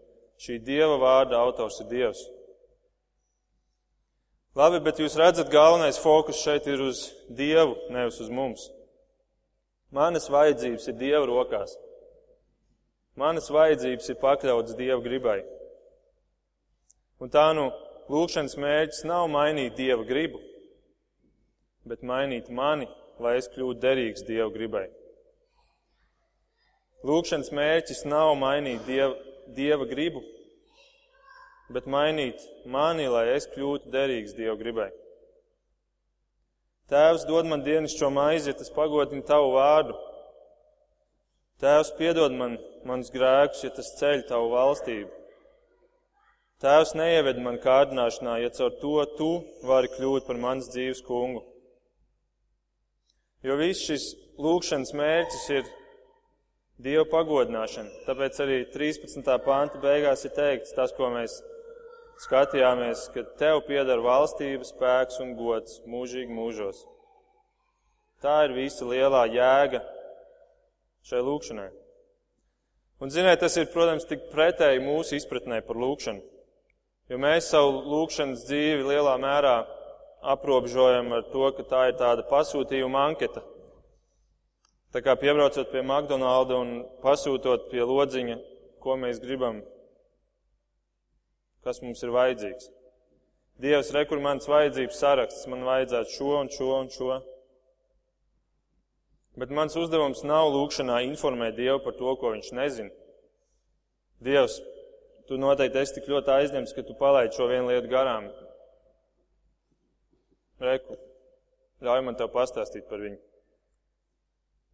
šī 0.42 0.58
Dieva 0.66 0.98
vārda 1.02 1.38
autors 1.38 1.78
ir 1.84 1.92
Dievs. 1.92 2.24
Labi, 4.56 4.80
bet 4.80 5.02
jūs 5.04 5.18
redzat, 5.20 5.52
galvenais 5.52 6.00
fokus 6.00 6.40
šeit 6.40 6.66
ir 6.72 6.82
uz 6.82 7.10
Dievu, 7.28 7.76
nevis 7.92 8.22
uz 8.24 8.32
mums. 8.32 8.70
Manas 9.94 10.30
vajadzības 10.32 10.90
ir 10.90 10.96
Dieva 11.00 11.26
rokās. 11.28 11.76
Manas 13.20 13.52
vajadzības 13.52 14.10
ir 14.10 14.22
pakļautas 14.22 14.78
Dieva 14.80 15.02
gribai. 15.04 15.42
Un 17.20 17.32
tā 17.32 17.50
nu, 17.56 17.70
lūkšanas 18.12 18.58
mērķis 18.62 19.06
nav 19.10 19.30
mainīt 19.34 19.78
Dieva 19.78 20.06
gribu, 20.06 20.42
bet 21.86 22.04
mainīt 22.06 22.50
mani, 22.50 22.88
lai 23.20 23.38
es 23.40 23.50
kļūtu 23.54 23.82
derīgs 23.82 24.26
Dieva 24.28 24.52
gribai. 24.54 24.88
Lūkšanas 27.06 27.52
mērķis 27.54 28.06
nav 28.10 28.34
mainīt 28.42 28.86
Dieva, 28.88 29.14
dieva 29.54 29.86
gribu, 29.86 30.24
bet 31.70 31.86
mainīt 31.86 32.42
mani, 32.66 33.08
lai 33.10 33.28
es 33.36 33.48
kļūtu 33.52 33.92
derīgs 33.94 34.34
Dieva 34.38 34.56
gribai. 34.58 34.90
Tēvs 36.90 37.26
dod 37.26 37.48
man 37.50 37.64
dienascho 37.66 38.12
maizi, 38.14 38.52
ja 38.52 38.58
tas 38.58 38.70
pagodina 38.74 39.26
tavu 39.26 39.56
vārdu. 39.56 39.96
Tēvs 41.62 41.96
piedod 41.98 42.34
man 42.38 42.60
manus 42.86 43.10
grēkus, 43.14 43.64
ja 43.66 43.72
tas 43.74 43.96
ceļ 43.98 44.28
tavu 44.30 44.52
valstību. 44.54 45.25
Tēvs 46.64 46.94
neieved 46.96 47.42
man 47.44 47.58
kārdināšanā, 47.60 48.38
ja 48.40 48.52
caur 48.56 48.76
to 48.80 48.94
tu 49.18 49.32
vari 49.68 49.90
kļūt 49.92 50.28
par 50.28 50.38
manas 50.40 50.70
dzīves 50.72 51.02
kungu. 51.04 51.42
Jo 53.44 53.58
viss 53.60 53.84
šis 53.84 54.06
lūkšanas 54.42 54.94
mērķis 54.96 55.50
ir 55.58 55.68
Dieva 56.76 57.06
pagodināšana. 57.08 57.88
Tāpēc 58.04 58.40
arī 58.44 58.58
13. 58.68 59.28
panta 59.46 59.80
beigās 59.80 60.26
ir 60.28 60.34
teikts 60.36 60.76
tas, 60.76 60.92
ko 60.96 61.08
mēs 61.14 61.38
skatījāmies, 62.26 63.06
ka 63.14 63.24
tev 63.40 63.62
pieder 63.68 64.04
valstības 64.04 64.74
spēks 64.74 65.22
un 65.24 65.32
gods 65.40 65.80
mūžīgi 65.88 66.36
mūžos. 66.36 66.82
Tā 68.24 68.42
ir 68.48 68.56
visa 68.58 68.88
lielā 68.88 69.24
jēga 69.32 69.84
šai 71.08 71.24
lūkšanai. 71.24 71.70
Un, 73.04 73.12
ziniet, 73.12 73.40
tas 73.40 73.56
ir, 73.60 73.68
protams, 73.72 74.08
tik 74.08 74.28
pretēji 74.32 74.84
mūsu 74.84 75.16
izpratnē 75.20 75.62
par 75.68 75.80
lūkšanu. 75.80 76.35
Jo 77.06 77.20
mēs 77.22 77.52
savu 77.52 77.84
lūkšanas 77.86 78.48
dzīvi 78.48 78.88
lielā 78.88 79.14
mērā 79.22 79.60
aprobežojam 80.26 81.12
ar 81.14 81.28
to, 81.30 81.52
ka 81.54 81.66
tā 81.70 81.82
ir 81.92 82.00
tāda 82.00 82.26
pasūtījuma 82.26 83.04
anketa. 83.12 83.44
Tā 84.96 85.04
kā 85.06 85.14
piebraucot 85.20 85.70
pie 85.70 85.84
McDonalda 85.84 86.58
un 86.58 86.72
pasūtot 87.04 87.70
pie 87.70 87.84
lodziņa, 87.86 88.40
ko 88.82 88.98
mēs 88.98 89.20
gribam, 89.22 89.60
kas 91.66 91.82
mums 91.84 92.02
ir 92.06 92.14
vajadzīgs. 92.16 92.72
Dievs, 93.62 93.94
rekur 93.96 94.20
mans 94.24 94.50
vajadzības 94.50 94.98
saraksts, 95.00 95.46
man 95.52 95.62
vajadzētu 95.68 96.16
šo 96.18 96.32
un 96.42 96.52
šo 96.52 96.70
un 96.80 96.90
šo. 96.92 97.20
Bet 99.40 99.52
mans 99.54 99.76
uzdevums 99.78 100.24
nav 100.26 100.50
lūkšanā 100.56 101.04
informēt 101.06 101.58
Dievu 101.60 101.84
par 101.84 101.96
to, 102.00 102.16
ko 102.18 102.34
viņš 102.34 102.50
nezina. 102.56 102.92
Dievs, 104.24 104.58
tu 105.28 105.40
noteikti 105.42 105.82
esi 105.82 105.98
tik 105.98 106.10
ļoti 106.12 106.32
aizņemts, 106.36 106.74
ka 106.76 106.84
tu 106.86 106.96
palaidi 107.00 107.38
šo 107.38 107.48
vienu 107.50 107.72
lietu 107.72 107.90
garām. 107.92 108.30
Reku, 110.62 110.98
ļauj 111.84 112.04
man 112.06 112.18
tev 112.20 112.32
pastāstīt 112.34 112.88
par 112.90 113.02
viņu. 113.04 113.20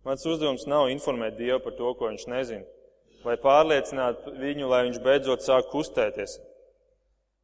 Mans 0.05 0.23
uzdevums 0.25 0.65
nav 0.69 0.89
informēt 0.89 1.37
Dievu 1.37 1.59
par 1.61 1.75
to, 1.77 1.91
ko 1.97 2.09
viņš 2.09 2.27
nezina, 2.29 2.65
vai 3.25 3.35
pārliecināt 3.41 4.25
viņu, 4.41 4.69
lai 4.69 4.85
viņš 4.87 5.01
beidzot 5.05 5.45
sāk 5.45 5.69
kustēties, 5.73 6.39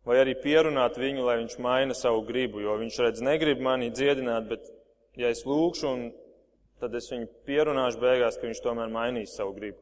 vai 0.07 0.21
arī 0.23 0.33
pierunāt 0.41 0.97
viņu, 0.97 1.25
lai 1.27 1.37
viņš 1.43 1.57
maina 1.61 1.97
savu 1.97 2.23
gribu, 2.25 2.63
jo 2.63 2.77
viņš 2.81 3.01
redz, 3.05 3.25
negrib 3.25 3.61
mani 3.61 3.91
dziedināt, 3.93 4.49
bet 4.49 4.65
ja 5.17 5.29
es 5.33 5.43
lūkšu, 5.45 5.93
tad 6.81 6.97
es 6.97 7.09
viņu 7.13 7.29
pierunāšu 7.45 8.01
beigās, 8.01 8.37
ka 8.37 8.49
viņš 8.49 8.63
tomēr 8.65 8.89
mainīs 8.93 9.37
savu 9.37 9.53
gribu. 9.57 9.81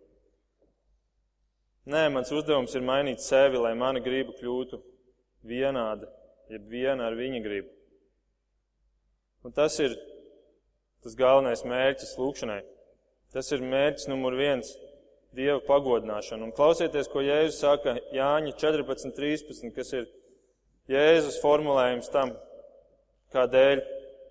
Nē, 1.85 2.07
mans 2.09 2.31
uzdevums 2.33 2.73
ir 2.73 2.81
mainīt 2.81 3.21
sevi, 3.21 3.59
lai 3.61 3.75
mana 3.77 4.01
griba 4.01 4.33
kļūtu 4.33 4.79
vienāda, 5.45 6.07
jeb 6.49 6.65
viena 6.71 7.05
ar 7.05 7.17
viņa 7.17 7.41
gribu. 7.45 7.69
Un 9.45 9.53
tas 9.53 9.75
ir 9.77 9.93
tas 11.05 11.13
galvenais 11.13 11.61
mērķis 11.61 12.15
lūkšanai. 12.17 12.63
Tas 13.35 13.51
ir 13.53 13.61
mērķis 13.61 14.09
numur 14.09 14.33
viens- 14.33 14.71
Dieva 15.35 15.59
pagodināšana. 15.67 16.47
Un 16.47 16.55
klausieties, 16.55 17.09
ko 17.11 17.19
Jēzus 17.19 17.59
saka 17.59 17.97
Jāņa 18.15 18.55
14.13, 18.57 19.69
kas 19.75 19.93
ir 19.93 20.07
Jēzus 20.89 21.37
formulējums 21.43 22.09
tam, 22.09 22.31
kādēļ 23.35 23.83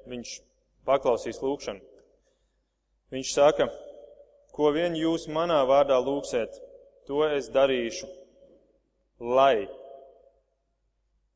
viņš 0.09 0.40
paklausīs 0.88 1.43
lūkšanu. 1.45 1.81
Viņš 3.12 3.35
saka, 3.37 3.69
ko 4.51 4.73
vien 4.73 4.97
jūs 4.97 5.29
manā 5.29 5.61
vārdā 5.69 6.01
lūksiet, 6.03 6.63
to 7.09 7.25
es 7.29 7.51
darīšu, 7.53 8.09
lai, 9.21 9.67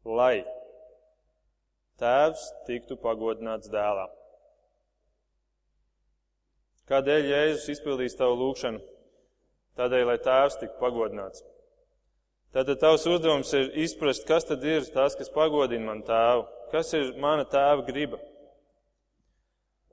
lai 0.04 0.36
tēvs 2.00 2.46
tiktu 2.68 2.98
pagodināts 3.02 3.70
dēlā. 3.72 4.06
Kādēļ 6.88 7.26
Jēzus 7.28 7.68
izpildīs 7.74 8.16
tavu 8.16 8.38
lūgšanu? 8.40 8.80
Tādēļ, 9.78 10.04
lai 10.08 10.18
tēvs 10.24 10.56
tiktu 10.62 10.78
pagodināts. 10.80 11.44
Tātad 12.56 12.80
tavs 12.80 13.04
uzdevums 13.06 13.50
ir 13.58 13.68
izprast, 13.84 14.24
kas 14.26 14.46
tad 14.48 14.64
ir 14.64 14.86
tas, 14.94 15.14
kas 15.18 15.28
pagodina 15.34 15.90
man 15.90 16.00
tēvu, 16.06 16.46
kas 16.72 16.94
ir 16.96 17.12
mana 17.20 17.44
tēva 17.44 17.84
griba. 17.84 18.16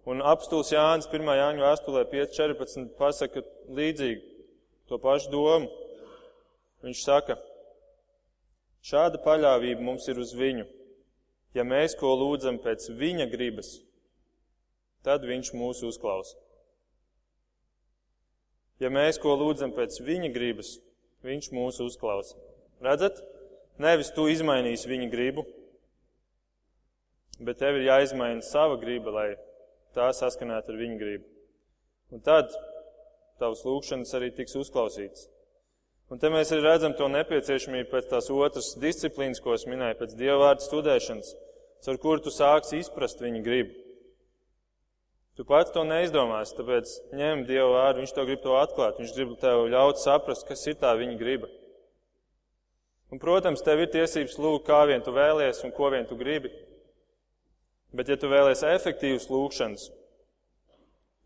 Un 0.08 0.22
apstults 0.24 0.72
Jānis 0.72 1.10
1. 1.10 1.28
Jāņu 1.36 1.66
vēstulē 1.66 2.06
5.14 2.14 2.94
pasaka 3.00 3.44
līdzīgi 3.76 4.35
to 4.89 5.00
pašu 5.02 5.32
domu. 5.34 5.69
Viņš 6.86 7.02
saka, 7.02 7.38
šāda 8.86 9.21
paļāvība 9.24 9.82
mums 9.82 10.08
ir 10.12 10.19
uz 10.21 10.34
viņu. 10.38 10.67
Ja 11.56 11.63
mēs 11.63 11.95
ko 11.98 12.12
lūdzam 12.19 12.60
pēc 12.62 12.89
viņa 13.00 13.30
gribas, 13.32 13.78
tad 15.08 15.24
viņš 15.24 15.54
mūs 15.56 15.82
uzklausa. 15.88 16.36
Ja 18.84 18.91
mēs 18.91 19.17
ko 19.24 19.38
lūdzam 19.39 19.71
pēc 19.71 20.02
viņa 20.04 20.34
gribas, 20.36 20.76
viņš 21.24 21.48
mūs 21.56 21.80
uzklausa. 21.86 22.36
Redzat? 22.84 23.21
Nevis 23.80 24.12
tu 24.15 24.28
izmainīsi 24.32 24.88
viņa 24.88 25.08
gribu, 25.12 25.43
bet 27.43 27.60
tev 27.60 27.80
ir 27.80 27.89
jāizmaina 27.89 28.43
sava 28.43 28.78
griba, 28.80 29.12
lai 29.12 29.28
tā 29.95 30.12
saskanētu 30.15 30.71
ar 30.71 30.80
viņa 30.80 31.00
gribu. 31.00 31.28
Un 32.15 32.24
tad 32.24 32.52
tavs 33.41 33.63
lūgšanas 33.67 34.13
arī 34.17 34.32
tiks 34.36 34.56
uzklausīts. 34.60 35.30
Un 36.13 36.21
te 36.21 36.30
mēs 36.30 36.52
arī 36.54 36.62
redzam 36.67 36.93
to 36.93 37.08
nepieciešamību 37.10 37.89
pēc 37.89 38.12
tās 38.12 38.30
otras 38.30 38.76
disciplīnas, 38.82 39.41
ko 39.41 39.56
es 39.58 39.65
minēju, 39.65 39.98
pēc 40.02 40.13
dievvvārdu 40.19 40.67
studēšanas, 40.67 41.32
caur 41.88 41.98
kuru 42.04 42.21
tu 42.28 42.34
sāksi 42.34 42.84
izprast 42.84 43.24
viņa 43.26 43.41
gribu. 43.45 43.74
Tu 45.36 45.43
pats 45.43 45.74
to 45.76 45.82
neizdomāsi, 45.84 46.54
tāpēc 46.56 46.91
ņem 47.17 47.41
Dievu 47.50 47.74
vārdu, 47.74 48.04
Viņš 48.04 48.13
to 48.15 48.24
grib 48.24 48.43
to 48.43 48.54
atklāt, 48.56 49.02
Viņš 49.02 49.15
grib 49.17 49.34
tev 49.41 49.65
ļaut 49.74 50.00
saprast, 50.00 50.45
kas 50.48 50.63
ir 50.69 50.78
tā 50.80 50.93
viņa 50.95 51.17
griba. 51.19 51.50
Un, 53.12 53.19
protams, 53.19 53.63
tev 53.65 53.84
ir 53.84 53.91
tiesības 53.91 54.38
lūgt, 54.39 54.63
kā 54.69 54.86
vien 54.88 55.04
tu 55.04 55.12
vēlies 55.15 55.60
un 55.67 55.74
ko 55.76 55.91
vien 55.91 56.08
tu 56.08 56.15
gribi. 56.15 56.54
Bet, 57.95 58.08
ja 58.08 58.15
tu 58.19 58.32
vēlies 58.32 58.63
efektīvas 58.63 59.28
lūgšanas, 59.32 59.89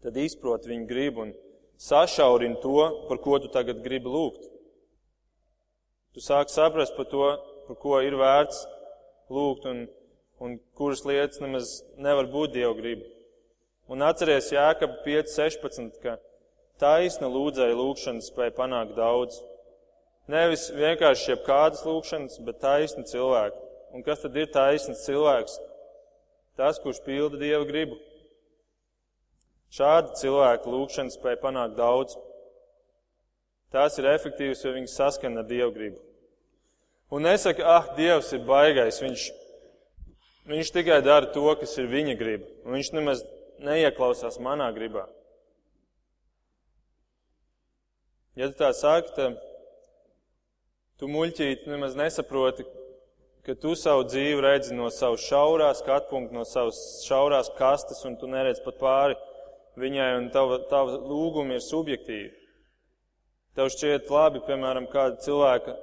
tad 0.04 0.18
izprot 0.18 0.66
viņu 0.70 0.90
gribu 0.90 1.28
un 1.28 1.36
sašaurini 1.80 2.60
to, 2.62 3.06
par 3.08 3.18
ko 3.24 3.40
tu 3.40 3.48
tagad 3.52 3.84
gribi 3.84 4.12
lūgt. 4.12 4.44
Tu 6.14 6.24
sāk 6.24 6.52
saprast 6.52 6.96
par 6.98 7.08
to, 7.08 7.28
par 7.68 7.78
ko 7.80 8.00
ir 8.04 8.18
vērts 8.20 8.66
lūgt 9.32 9.68
un, 9.70 9.86
un 10.44 10.58
kuras 10.76 11.06
lietas 11.08 11.40
nemaz 11.40 11.80
nevar 12.02 12.28
būt 12.32 12.58
Dieva 12.58 12.74
griba. 12.76 13.06
Un 13.90 14.04
atceries 14.06 14.52
Jākaba 14.54 15.00
5.16, 15.06 15.96
ka 16.04 16.18
taisna 16.82 17.30
lūdzēja 17.32 17.78
lūgšanas 17.78 18.30
spēja 18.30 18.54
panākt 18.58 18.98
daudz. 18.98 19.40
Nevis 20.30 20.68
vienkārši 20.76 21.32
jebkādas 21.32 21.82
lūgšanas, 21.88 22.38
bet 22.46 22.60
taisni 22.62 23.06
cilvēki. 23.10 23.64
Un 23.96 24.06
kas 24.06 24.22
tad 24.22 24.36
ir 24.38 24.52
taisns 24.54 25.02
cilvēks? 25.08 25.56
Tas, 26.60 26.78
kurš 26.84 27.00
pilda 27.06 27.40
Dieva 27.42 27.64
gribu. 27.66 27.98
Šādi 29.74 30.16
cilvēki 30.22 30.72
lūgšanas 30.74 31.18
spēja 31.20 31.42
panākt 31.44 31.76
daudz. 31.78 32.16
Tās 33.74 34.00
ir 34.02 34.08
efektīvas, 34.10 34.64
jo 34.66 34.74
viņas 34.74 34.96
saskana 34.98 35.44
ar 35.44 35.50
Dieva 35.50 35.70
gribu. 35.74 36.00
Un 37.14 37.26
nesaka, 37.26 37.66
ah, 37.66 37.92
Dievs 37.98 38.32
ir 38.34 38.42
baigais, 38.46 39.02
viņš, 39.02 39.28
viņš 40.50 40.72
tikai 40.74 41.02
dara 41.06 41.30
to, 41.34 41.46
kas 41.62 41.76
ir 41.78 41.90
viņa 41.90 42.18
griba. 42.18 42.50
Viņš 42.66 42.92
nemaz 42.98 43.22
neieklausās 43.62 44.40
manā 44.42 44.72
gribā. 44.74 45.06
Ja 48.38 48.50
tu 48.50 48.58
tā 48.58 48.72
saki, 48.74 49.14
tad 49.18 49.38
Tu 51.00 51.08
muļķīt 51.08 51.64
nemaz 51.72 51.94
nesaproti, 51.96 52.66
ka 53.48 53.54
tu 53.56 53.72
savu 53.80 54.04
dzīvi 54.04 54.42
redzi 54.44 54.76
no 54.76 54.90
savas 54.92 55.24
šaurās 55.24 55.80
skatu 55.80 56.10
punkta, 56.10 56.36
no 56.36 56.42
savas 56.44 56.80
šaurās 57.06 57.48
kastes, 57.56 58.02
un 58.04 58.18
tu 58.20 58.28
neredz 58.28 58.60
pat 58.66 58.76
pāri 58.82 59.16
viņai, 59.82 60.10
un 60.20 60.30
tava, 60.34 60.60
tava 60.70 60.98
lūguma 61.00 61.58
ir 61.58 61.64
subjektīvi. 61.66 62.34
Tev 63.58 63.72
šķiet 63.74 64.12
labi, 64.14 64.42
piemēram, 64.46 64.88
kāda 64.92 65.20
cilvēka 65.26 65.76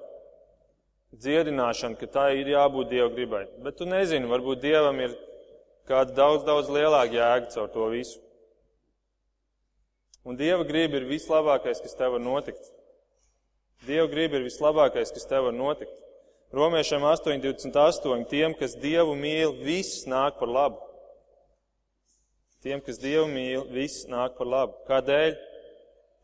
dziedināšana, 1.17 1.99
ka 2.01 2.09
tā 2.13 2.27
ir 2.39 2.53
jābūt 2.55 2.93
Dieva 2.93 3.11
gribai. 3.13 3.45
Bet 3.65 3.79
tu 3.81 3.89
nezini, 3.89 4.29
varbūt 4.31 4.63
Dievam 4.63 5.01
ir 5.03 5.17
kāda 5.89 6.15
daudz, 6.17 6.47
daudz 6.47 6.71
lielāka 6.73 7.17
jēga 7.17 7.53
caur 7.55 7.69
to 7.75 7.91
visu. 7.93 8.21
Un 10.27 10.39
Dieva 10.39 10.65
griba 10.67 10.99
ir 10.99 11.07
vislabākais, 11.07 11.79
kas 11.85 11.95
tev 11.95 12.17
var 12.17 12.23
notikt. 12.25 12.73
Dieva 13.87 14.09
griba 14.11 14.41
ir 14.41 14.49
vislabākais, 14.49 15.13
kas 15.15 15.29
tev 15.31 15.47
var 15.47 15.55
notikt. 15.55 15.95
Romiešiem 16.55 17.05
8,28. 17.07 18.25
Tiem, 18.31 18.55
kas 18.59 18.75
Dievu 18.83 19.15
mīl, 19.19 19.55
viss 19.63 20.07
nāk 20.11 20.41
par 20.41 20.51
labu. 20.51 20.83
Tiem, 22.67 22.81
kas 22.83 22.97
Dievu 22.99 23.29
mīl, 23.31 23.61
viss 23.71 24.09
nāk 24.11 24.33
par 24.35 24.49
labu. 24.51 24.73
Kādēļ? 24.89 25.37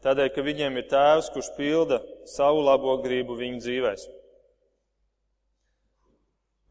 Tādēļ, 0.02 0.30
ka 0.34 0.42
viņiem 0.42 0.78
ir 0.80 0.86
tēvs, 0.90 1.28
kurš 1.30 1.52
pilda 1.54 2.00
savu 2.26 2.64
labo 2.66 2.96
gribu 3.04 3.36
viņu 3.38 3.60
dzīvēs. 3.62 4.08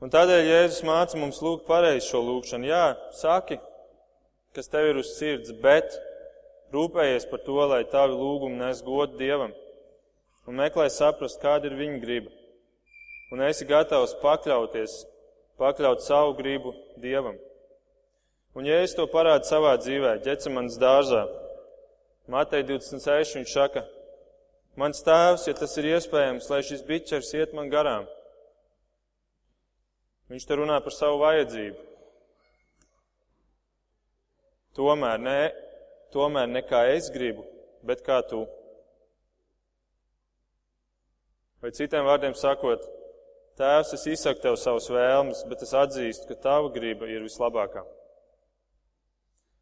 Un 0.04 0.12
tādēļ 0.12 0.42
Jēzus 0.44 0.82
māca 0.84 1.16
mums 1.22 1.40
lūgt 1.40 1.64
pareizi 1.70 2.10
šo 2.10 2.20
lūgšanu. 2.26 2.68
Jā, 2.68 2.82
saki, 3.16 3.62
kas 4.52 4.68
tev 4.74 4.90
ir 4.90 5.00
uz 5.00 5.14
sirds, 5.16 5.54
bet 5.64 5.96
rūpējies 6.76 7.30
par 7.32 7.40
to, 7.46 7.62
lai 7.72 7.86
tavi 7.94 8.18
lūgumi 8.20 8.60
nes 8.60 8.82
godu 8.84 9.16
Dievam 9.22 9.54
un 10.52 10.60
meklē 10.60 10.90
saprast, 10.92 11.40
kāda 11.40 11.72
ir 11.72 11.78
viņa 11.80 12.02
griba. 12.04 12.36
Un 13.32 13.46
esi 13.48 13.64
gatavs 13.72 14.18
pakļauties, 14.20 14.98
pakļaut 15.64 16.04
savu 16.04 16.36
gribu 16.42 16.76
Dievam. 17.00 17.40
Un 18.58 18.68
ja 18.68 18.82
es 18.84 18.92
to 18.98 19.06
parādu 19.08 19.48
savā 19.48 19.78
dzīvē, 19.80 20.18
ģecemanas 20.26 20.76
dārzā, 20.82 21.24
Matei 22.32 22.64
26, 22.64 23.38
viņš 23.40 23.54
saka, 23.54 23.84
mans 24.80 25.02
tēvs, 25.04 25.48
ja 25.50 25.56
tas 25.58 25.74
ir 25.80 25.90
iespējams, 25.94 26.50
lai 26.52 26.62
šis 26.64 26.84
biķers 26.88 27.32
iet 27.40 27.56
man 27.58 27.72
garām. 27.72 28.06
Viņš 30.32 30.48
te 30.48 30.56
runā 30.60 30.78
par 30.84 30.96
savu 30.96 31.20
vajadzību. 31.24 31.90
Tomēr 34.80 35.20
ne, 35.20 35.40
tomēr 36.16 36.48
ne 36.48 36.62
kā 36.64 36.86
es 36.94 37.10
gribu, 37.12 37.44
bet 37.84 38.04
kā 38.06 38.22
tu. 38.30 38.46
Vai 41.60 41.74
citiem 41.76 42.08
vārdiem 42.08 42.36
sakot, 42.40 42.88
Tēvs, 43.60 43.92
es 43.94 44.06
izsaku 44.08 44.42
tev 44.42 44.56
savus 44.58 44.88
vēlmes, 44.90 45.44
bet 45.50 45.66
es 45.66 45.74
atzīstu, 45.76 46.30
ka 46.30 46.40
tava 46.48 46.72
griba 46.74 47.06
ir 47.12 47.26
vislabākā. 47.28 47.84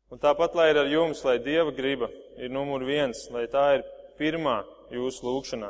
Un 0.09 0.17
tāpat, 0.17 0.55
lai 0.57 0.71
ir 0.71 0.79
ar 0.81 0.89
jums, 0.89 1.21
lai 1.25 1.37
Dieva 1.43 1.69
griba 1.75 2.09
ir 2.41 2.49
numur 2.49 2.81
viens, 2.87 3.27
lai 3.29 3.45
tā 3.51 3.65
ir 3.77 3.85
pirmā 4.17 4.63
jūsu 4.93 5.27
lūgšanā. 5.27 5.69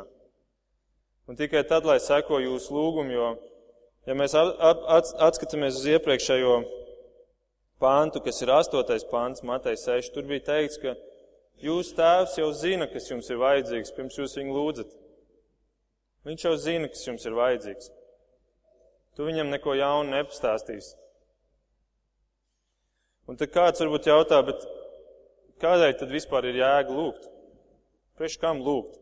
Un 1.30 1.38
tikai 1.38 1.66
tad, 1.68 1.86
lai 1.86 2.00
seko 2.02 2.40
jūsu 2.42 2.74
lūgumu, 2.74 3.14
jo, 3.14 3.28
ja 4.08 4.16
mēs 4.18 4.34
atskatāmies 4.34 5.82
uz 5.82 5.90
iepriekšējo 5.92 6.56
pāntu, 7.84 8.24
kas 8.24 8.40
ir 8.42 8.54
astotais 8.56 9.06
pāns, 9.12 9.44
Matei 9.46 9.76
6, 9.78 10.14
tur 10.16 10.26
bija 10.30 10.48
teikts, 10.54 10.80
ka 10.82 10.96
jūsu 11.62 11.94
tēvs 12.00 12.40
jau 12.40 12.50
zina, 12.56 12.88
kas 12.90 13.12
jums 13.12 13.30
ir 13.30 13.44
vajadzīgs, 13.44 13.94
pirms 13.98 14.18
jūs 14.18 14.40
viņu 14.40 14.56
lūdzat. 14.56 14.96
Viņš 16.28 16.48
jau 16.48 16.56
zina, 16.60 16.90
kas 16.92 17.06
jums 17.08 17.28
ir 17.28 17.36
vajadzīgs. 17.38 17.92
Tu 19.16 19.28
viņam 19.28 19.52
neko 19.52 19.76
jaunu 19.76 20.16
nepastāstīsi. 20.16 20.96
Un 23.30 23.38
tad 23.38 23.52
kāds 23.54 23.84
varbūt 23.84 24.08
jautā, 24.10 24.40
bet 24.42 24.64
kādēļ 25.62 25.92
tad 26.00 26.10
vispār 26.10 26.48
ir 26.50 26.64
jēga 26.64 26.96
lūgt? 26.96 27.28
Priekš 28.18 28.40
kam 28.42 28.64
lūgt? 28.66 28.98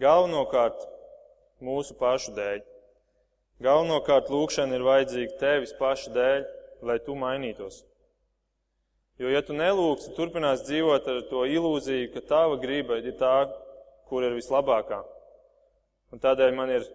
Galvenokārt 0.00 0.86
mūsu 1.66 1.96
pašu 1.98 2.36
dēļ. 2.36 2.62
Galvenokārt 3.66 4.30
lūkšana 4.32 4.78
ir 4.78 4.86
vajadzīga 4.86 5.36
tevis 5.42 5.74
paša 5.76 6.14
dēļ, 6.14 6.46
lai 6.86 6.96
tu 7.04 7.18
mainītos. 7.18 7.82
Jo, 9.20 9.28
ja 9.28 9.42
tu 9.44 9.58
nelūgsi, 9.58 10.14
turpinās 10.16 10.62
dzīvot 10.70 11.10
ar 11.12 11.18
to 11.28 11.42
ilūziju, 11.50 12.14
ka 12.14 12.22
tava 12.30 12.56
griba 12.62 13.02
ir 13.02 13.18
tā, 13.20 13.50
kur 14.08 14.24
ir 14.24 14.38
vislabākā. 14.38 15.02
Un 16.14 16.22
tādēļ 16.22 16.56
man 16.56 16.72
ir 16.78 16.86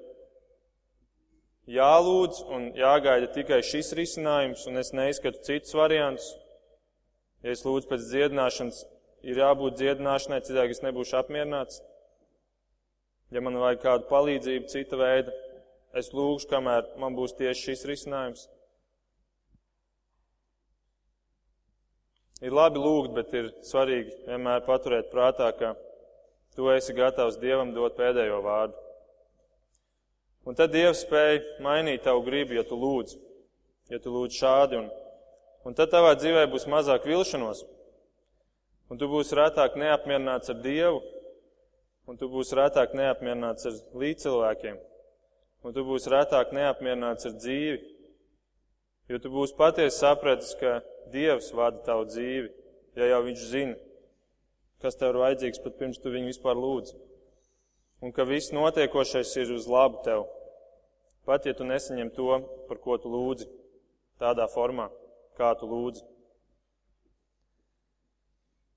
jālūdz 1.72 2.42
un 2.54 2.68
jāgaida 2.78 3.30
tikai 3.34 3.62
šis 3.66 3.94
risinājums, 3.98 4.66
un 4.70 4.82
es 4.82 4.92
neizskatu 4.94 5.42
citus 5.46 5.74
variantus. 5.78 6.36
Ja 7.46 7.54
es 7.54 7.66
lūdzu 7.66 7.90
pēc 7.90 8.06
dziedināšanas, 8.10 8.84
ir 9.26 9.42
jābūt 9.42 9.78
dziedināšanai, 9.82 10.42
citādi 10.46 10.78
es 10.78 10.84
nebūšu 10.86 11.18
apmierināts. 11.22 11.82
Ja 13.34 13.42
man 13.42 13.58
vajag 13.58 13.82
kādu 13.82 14.10
palīdzību, 14.10 14.70
cita 14.70 15.00
veida, 15.00 15.34
es 15.98 16.12
lūgšu, 16.14 16.50
kamēr 16.52 16.92
man 17.02 17.18
būs 17.18 17.34
tieši 17.38 17.72
šis 17.72 17.86
risinājums. 17.90 18.46
Ir 22.46 22.54
labi 22.54 22.82
lūgt, 22.82 23.14
bet 23.16 23.34
ir 23.34 23.54
svarīgi 23.66 24.12
vienmēr 24.28 24.66
paturēt 24.68 25.10
prātā, 25.10 25.50
ka 25.58 25.74
tu 26.56 26.68
esi 26.74 26.94
gatavs 26.94 27.40
Dievam 27.42 27.72
dot 27.74 27.96
pēdējo 27.98 28.42
vārdu. 28.46 28.85
Un 30.46 30.58
tad 30.58 30.74
Dievs 30.76 31.02
spēja 31.02 31.42
mainīt 31.66 32.04
tavu 32.06 32.22
gribu, 32.28 32.54
ja 32.54 32.64
tu 32.68 32.78
lūdz, 32.78 33.16
ja 33.90 33.98
tu 34.02 34.14
lūdz 34.14 34.38
šādi. 34.38 34.78
Un, 34.78 34.92
un 35.66 35.78
tad 35.78 35.90
tavā 35.94 36.14
dzīvē 36.20 36.46
būs 36.52 36.68
mazāk 36.70 37.08
vilšanos, 37.10 37.64
un 38.94 39.02
tu 39.02 39.10
būsi 39.10 39.38
retāk 39.40 39.78
neapmierināts 39.82 40.54
ar 40.54 40.60
Dievu, 40.62 41.02
un 42.06 42.20
tu 42.22 42.30
būsi 42.30 42.58
retāk 42.60 42.94
neapmierināts 42.98 43.66
ar 43.66 43.80
līdzcilvēkiem, 43.98 44.78
un 45.66 45.74
tu 45.74 45.86
būsi 45.88 46.14
retāk 46.14 46.54
neapmierināts 46.54 47.26
ar 47.26 47.34
dzīvi, 47.40 47.82
jo 49.10 49.22
tu 49.22 49.34
būsi 49.34 49.58
patiesi 49.58 49.98
sapratis, 49.98 50.54
ka 50.62 50.78
Dievs 51.14 51.50
vada 51.58 51.82
tavu 51.86 52.06
dzīvi, 52.10 52.54
ja 52.98 53.10
jau 53.16 53.26
Viņš 53.26 53.50
zina, 53.50 53.76
kas 54.82 54.98
tev 55.00 55.14
ir 55.14 55.22
vajadzīgs 55.24 55.62
pat 55.66 55.78
pirms 55.82 56.02
tu 56.02 56.14
viņu 56.14 56.30
vispār 56.30 56.58
lūdz. 56.58 56.94
Un 58.06 58.14
ka 58.14 58.26
viss 58.28 58.54
notiekošais 58.54 59.32
ir 59.42 59.54
uz 59.56 59.66
labu 59.72 60.02
tev. 60.06 60.26
Pat 61.26 61.46
ja 61.46 61.56
tu 61.58 61.66
nesaņem 61.66 62.12
to, 62.14 62.40
par 62.70 62.80
ko 62.84 62.98
tu 63.02 63.10
lūdzi, 63.10 63.48
tādā 64.22 64.46
formā, 64.52 64.90
kā 65.40 65.52
tu 65.60 65.70
lūdzi. 65.70 66.04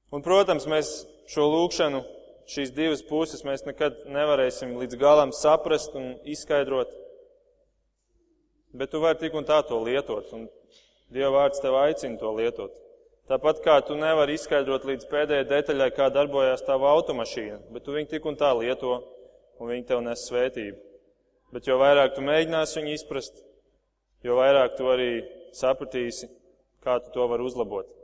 Un, 0.09 0.25
protams, 0.25 0.65
mēs 0.65 0.93
šo 1.29 1.45
lūgšanu, 1.53 2.01
šīs 2.49 2.73
divas 2.73 3.05
puses, 3.05 3.45
mēs 3.45 3.67
nekad 3.69 4.07
nevarēsim 4.09 4.73
līdz 4.81 4.97
galam 5.01 5.35
saprast 5.37 5.93
un 5.99 6.15
izskaidrot. 6.25 6.95
Bet 8.73 8.93
tu 8.93 9.03
vari 9.05 9.21
tik 9.21 9.37
un 9.37 9.45
tā 9.49 9.61
to 9.69 9.77
lietot. 9.85 10.33
Un 10.33 10.49
Dieva 11.13 11.31
vārds 11.39 11.61
tev 11.65 11.77
aicina 11.81 12.19
to 12.21 12.31
lietot. 12.37 12.75
Tāpat 13.29 13.63
kā 13.65 13.77
tu 13.85 13.97
nevari 13.97 14.37
izskaidrot 14.37 14.85
līdz 14.89 15.07
pēdējai 15.09 15.47
detaļai, 15.49 15.89
kā 15.97 16.09
darbojās 16.13 16.65
tava 16.65 16.91
automašīna, 16.97 17.61
bet 17.73 17.85
tu 17.85 17.97
viņu 17.97 18.09
tik 18.13 18.29
un 18.29 18.37
tā 18.41 18.51
lieto, 18.57 18.99
un 19.61 19.73
viņi 19.73 19.87
tev 19.89 20.01
nes 20.05 20.25
svētību. 20.29 20.88
Bet 21.55 21.69
jo 21.69 21.79
vairāk 21.81 22.17
tu 22.17 22.25
mēģināsi 22.25 22.81
viņu 22.81 22.97
izprast, 22.97 23.39
jo 24.25 24.37
vairāk 24.37 24.77
tu 24.77 24.91
arī 24.93 25.13
sapratīsi, 25.57 26.29
kā 26.85 26.99
tu 27.05 27.15
to 27.15 27.29
vari 27.31 27.47
uzlabot. 27.47 27.95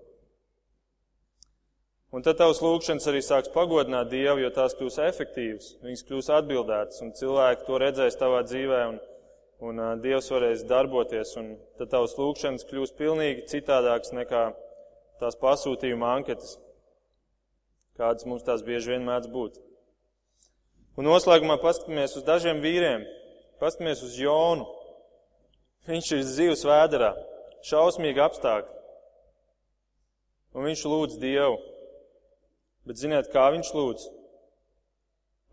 Un 2.15 2.23
tad 2.23 2.39
tavs 2.39 2.61
lūgšanas 2.63 3.09
arī 3.11 3.21
sāks 3.27 3.51
pagodināt 3.51 4.13
Dievu, 4.13 4.39
jo 4.45 4.51
tās 4.55 4.77
kļūs 4.79 5.01
efektīvas, 5.03 5.73
viņas 5.83 6.05
kļūs 6.07 6.29
atbildētas, 6.37 7.01
un 7.03 7.11
cilvēki 7.19 7.67
to 7.67 7.81
redzēs 7.83 8.19
tavā 8.21 8.45
dzīvē, 8.47 8.83
un, 8.93 9.01
un 9.67 9.81
uh, 9.83 9.89
Dievs 9.99 10.31
varēs 10.31 10.63
darboties, 10.71 11.33
un 11.41 11.57
tad 11.81 11.91
tavs 11.91 12.15
lūgšanas 12.21 12.69
kļūs 12.71 12.95
pilnīgi 13.01 13.49
citādāks 13.51 14.15
nekā 14.15 14.45
tās 15.19 15.35
pasūtījuma 15.43 16.13
anketas, 16.21 16.55
kādas 17.99 18.31
mums 18.31 18.47
tās 18.47 18.63
bieži 18.63 18.95
vien 18.95 19.11
mēdz 19.11 19.33
būt. 19.35 19.59
Un 20.95 21.11
noslēgumā 21.11 21.59
paskatāmies 21.59 22.15
uz 22.15 22.23
dažiem 22.23 22.63
vīriem, 22.63 23.03
paskatāmies 23.61 24.03
uz 24.07 24.17
Jonu. 24.19 24.67
Viņš 25.85 26.11
ir 26.17 26.23
zivs 26.25 26.65
vēderā, 26.65 27.13
šausmīgi 27.69 28.23
apstākļi. 28.25 28.73
Un 30.55 30.69
viņš 30.69 30.85
lūdz 30.89 31.19
Dievu. 31.21 31.59
Bet 32.89 33.01
ziniet, 33.01 33.31
kā 33.33 33.49
viņš 33.53 33.73
lūdz? 33.75 34.07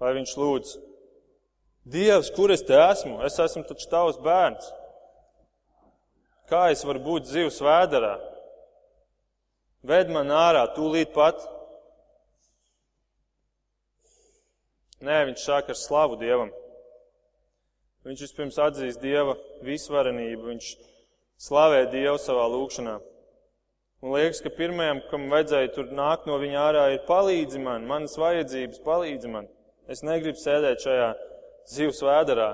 Vai 0.02 0.14
viņš 0.18 0.34
lūdz? 0.38 0.76
Dievs, 1.92 2.30
kur 2.36 2.54
es 2.54 2.62
te 2.66 2.78
esmu? 2.78 3.20
Es 3.26 3.40
esmu 3.42 3.64
taču 3.66 3.88
tavs 3.90 4.20
bērns. 4.22 4.68
Kā 6.52 6.68
es 6.74 6.84
varu 6.86 7.02
būt 7.02 7.30
zivs 7.32 7.62
vēderā? 7.64 8.18
Ved 9.88 10.12
man 10.14 10.30
ārā, 10.36 10.68
tūlīt 10.76 11.14
pat. 11.16 11.42
Nē, 15.02 15.24
viņš 15.32 15.46
sāk 15.48 15.72
ar 15.74 15.80
slavu 15.80 16.20
Dievam. 16.22 16.52
Viņš 18.08 18.24
vispirms 18.26 18.58
atzīst 18.58 19.02
Dieva 19.04 19.36
visvarenību, 19.62 20.48
viņš 20.50 20.70
slavē 21.42 21.84
Dievu 21.92 22.18
savā 22.22 22.48
lūkšanā. 22.50 22.96
Un 24.02 24.16
liekas, 24.16 24.40
ka 24.42 24.50
pirmajam, 24.58 25.04
kam 25.12 25.28
vajadzēja 25.30 25.70
tur 25.76 25.92
nākt 25.94 26.26
no 26.26 26.40
viņa 26.42 26.62
ārā, 26.64 26.86
ir 26.96 27.04
palīdzi 27.06 27.62
man, 27.62 27.86
manas 27.86 28.18
vajadzības, 28.18 28.82
palīdzi 28.82 29.30
man. 29.30 29.50
Es 29.86 30.02
negribu 30.02 30.42
sēdēt 30.42 30.82
šajā 30.82 31.12
zivs 31.70 32.02
vēderā. 32.02 32.50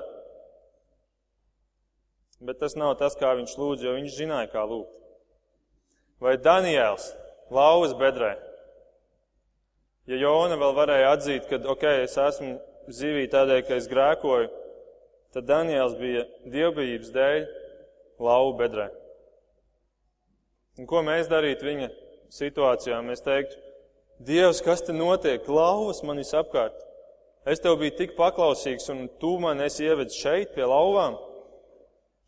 Bet 2.44 2.60
tas 2.60 2.76
nav 2.76 2.98
tas, 3.00 3.16
kā 3.18 3.32
viņš 3.40 3.56
lūdz, 3.56 3.86
jo 3.86 3.96
viņš 3.96 4.18
zināja, 4.20 4.52
kā 4.52 4.66
lūgt. 4.68 4.92
Vai 6.20 6.36
Daniels, 6.36 7.08
lauvas 7.54 7.96
bedrē? 7.96 8.34
Ja 10.08 10.20
Jona 10.20 10.56
vēl 10.60 10.76
varēja 10.76 11.10
atzīt, 11.16 11.48
ka, 11.48 11.62
ok, 11.72 11.84
es 12.04 12.20
esmu 12.20 12.58
zivī 12.92 13.24
tādēļ, 13.32 13.64
ka 13.64 13.76
es 13.80 13.88
grēkoju, 13.88 14.52
tad 15.38 15.46
Daniels 15.46 15.94
bija 15.98 16.24
dievbijības 16.50 17.10
dēļ 17.14 17.44
lauva 18.26 18.56
bedrē. 18.58 18.88
Un 20.78 20.86
ko 20.90 21.02
mēs 21.06 21.30
darītu 21.30 21.66
viņa 21.66 21.88
situācijā? 22.34 22.98
Mēs 23.06 23.22
teiktu, 23.22 23.60
Dievs, 24.18 24.58
kas 24.66 24.80
te 24.82 24.90
notiek? 24.90 25.44
Lauvas 25.46 26.00
man 26.02 26.18
visapkārt. 26.18 26.74
Es 27.46 27.62
tev 27.62 27.76
biju 27.78 27.94
tik 28.00 28.16
paklausīgs, 28.16 28.88
un 28.90 29.04
tu 29.22 29.36
man 29.38 29.62
esi 29.62 29.84
ievedis 29.86 30.18
šeit 30.18 30.56
pie 30.56 30.66
lauvām. 30.66 31.14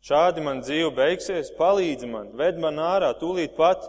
Šādi 0.07 0.41
man 0.45 0.63
dzīve 0.63 0.93
beigsies, 0.95 1.51
palīdzi 1.57 2.07
man, 2.09 2.29
ved 2.39 2.61
man 2.63 2.79
ārā, 2.79 3.11
tūlīt 3.19 3.57
pat. 3.59 3.83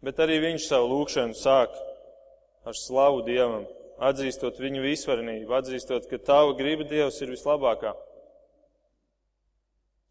Bet 0.00 0.24
arī 0.24 0.40
viņš 0.46 0.70
savu 0.70 0.88
lūgšanu 0.94 1.36
sāk 1.36 1.76
ar 2.64 2.80
slavu 2.80 3.20
Dievam 3.28 3.68
atzīstot 4.00 4.60
viņu 4.60 4.84
visvarenību, 4.84 5.52
atzīstot, 5.56 6.06
ka 6.10 6.20
tava 6.24 6.54
griba 6.58 6.86
Dievs 6.88 7.20
ir 7.20 7.32
vislabākā. 7.34 7.92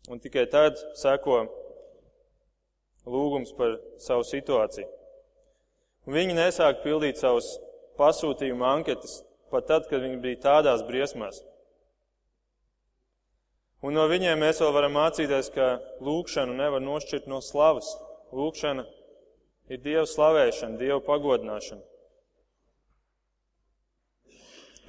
Un 0.09 0.21
tikai 0.21 0.45
tad 0.49 0.77
seko 0.97 1.41
lūgums 3.09 3.51
par 3.57 3.77
savu 4.01 4.25
situāciju. 4.25 4.87
Un 6.07 6.15
viņi 6.15 6.37
nesāk 6.37 6.83
pildīt 6.85 7.19
savus 7.21 7.57
pasūtījuma 7.99 8.71
anketas 8.77 9.19
pat 9.51 9.67
tad, 9.69 9.87
kad 9.89 10.01
viņi 10.03 10.21
bija 10.23 10.41
tādās 10.45 10.85
briesmās. 10.87 11.41
Un 13.85 13.95
no 13.95 14.05
viņiem 14.11 14.41
mēs 14.41 14.59
vēl 14.59 14.73
varam 14.75 14.97
mācīties, 14.97 15.51
ka 15.55 15.67
lūkšanu 16.03 16.55
nevar 16.57 16.83
nošķirt 16.83 17.29
no 17.31 17.39
slavas. 17.43 17.93
Lūkšana 18.35 18.83
ir 19.71 19.79
Dieva 19.85 20.03
slavēšana, 20.09 20.77
Dieva 20.81 20.99
pagodināšana. 21.05 21.88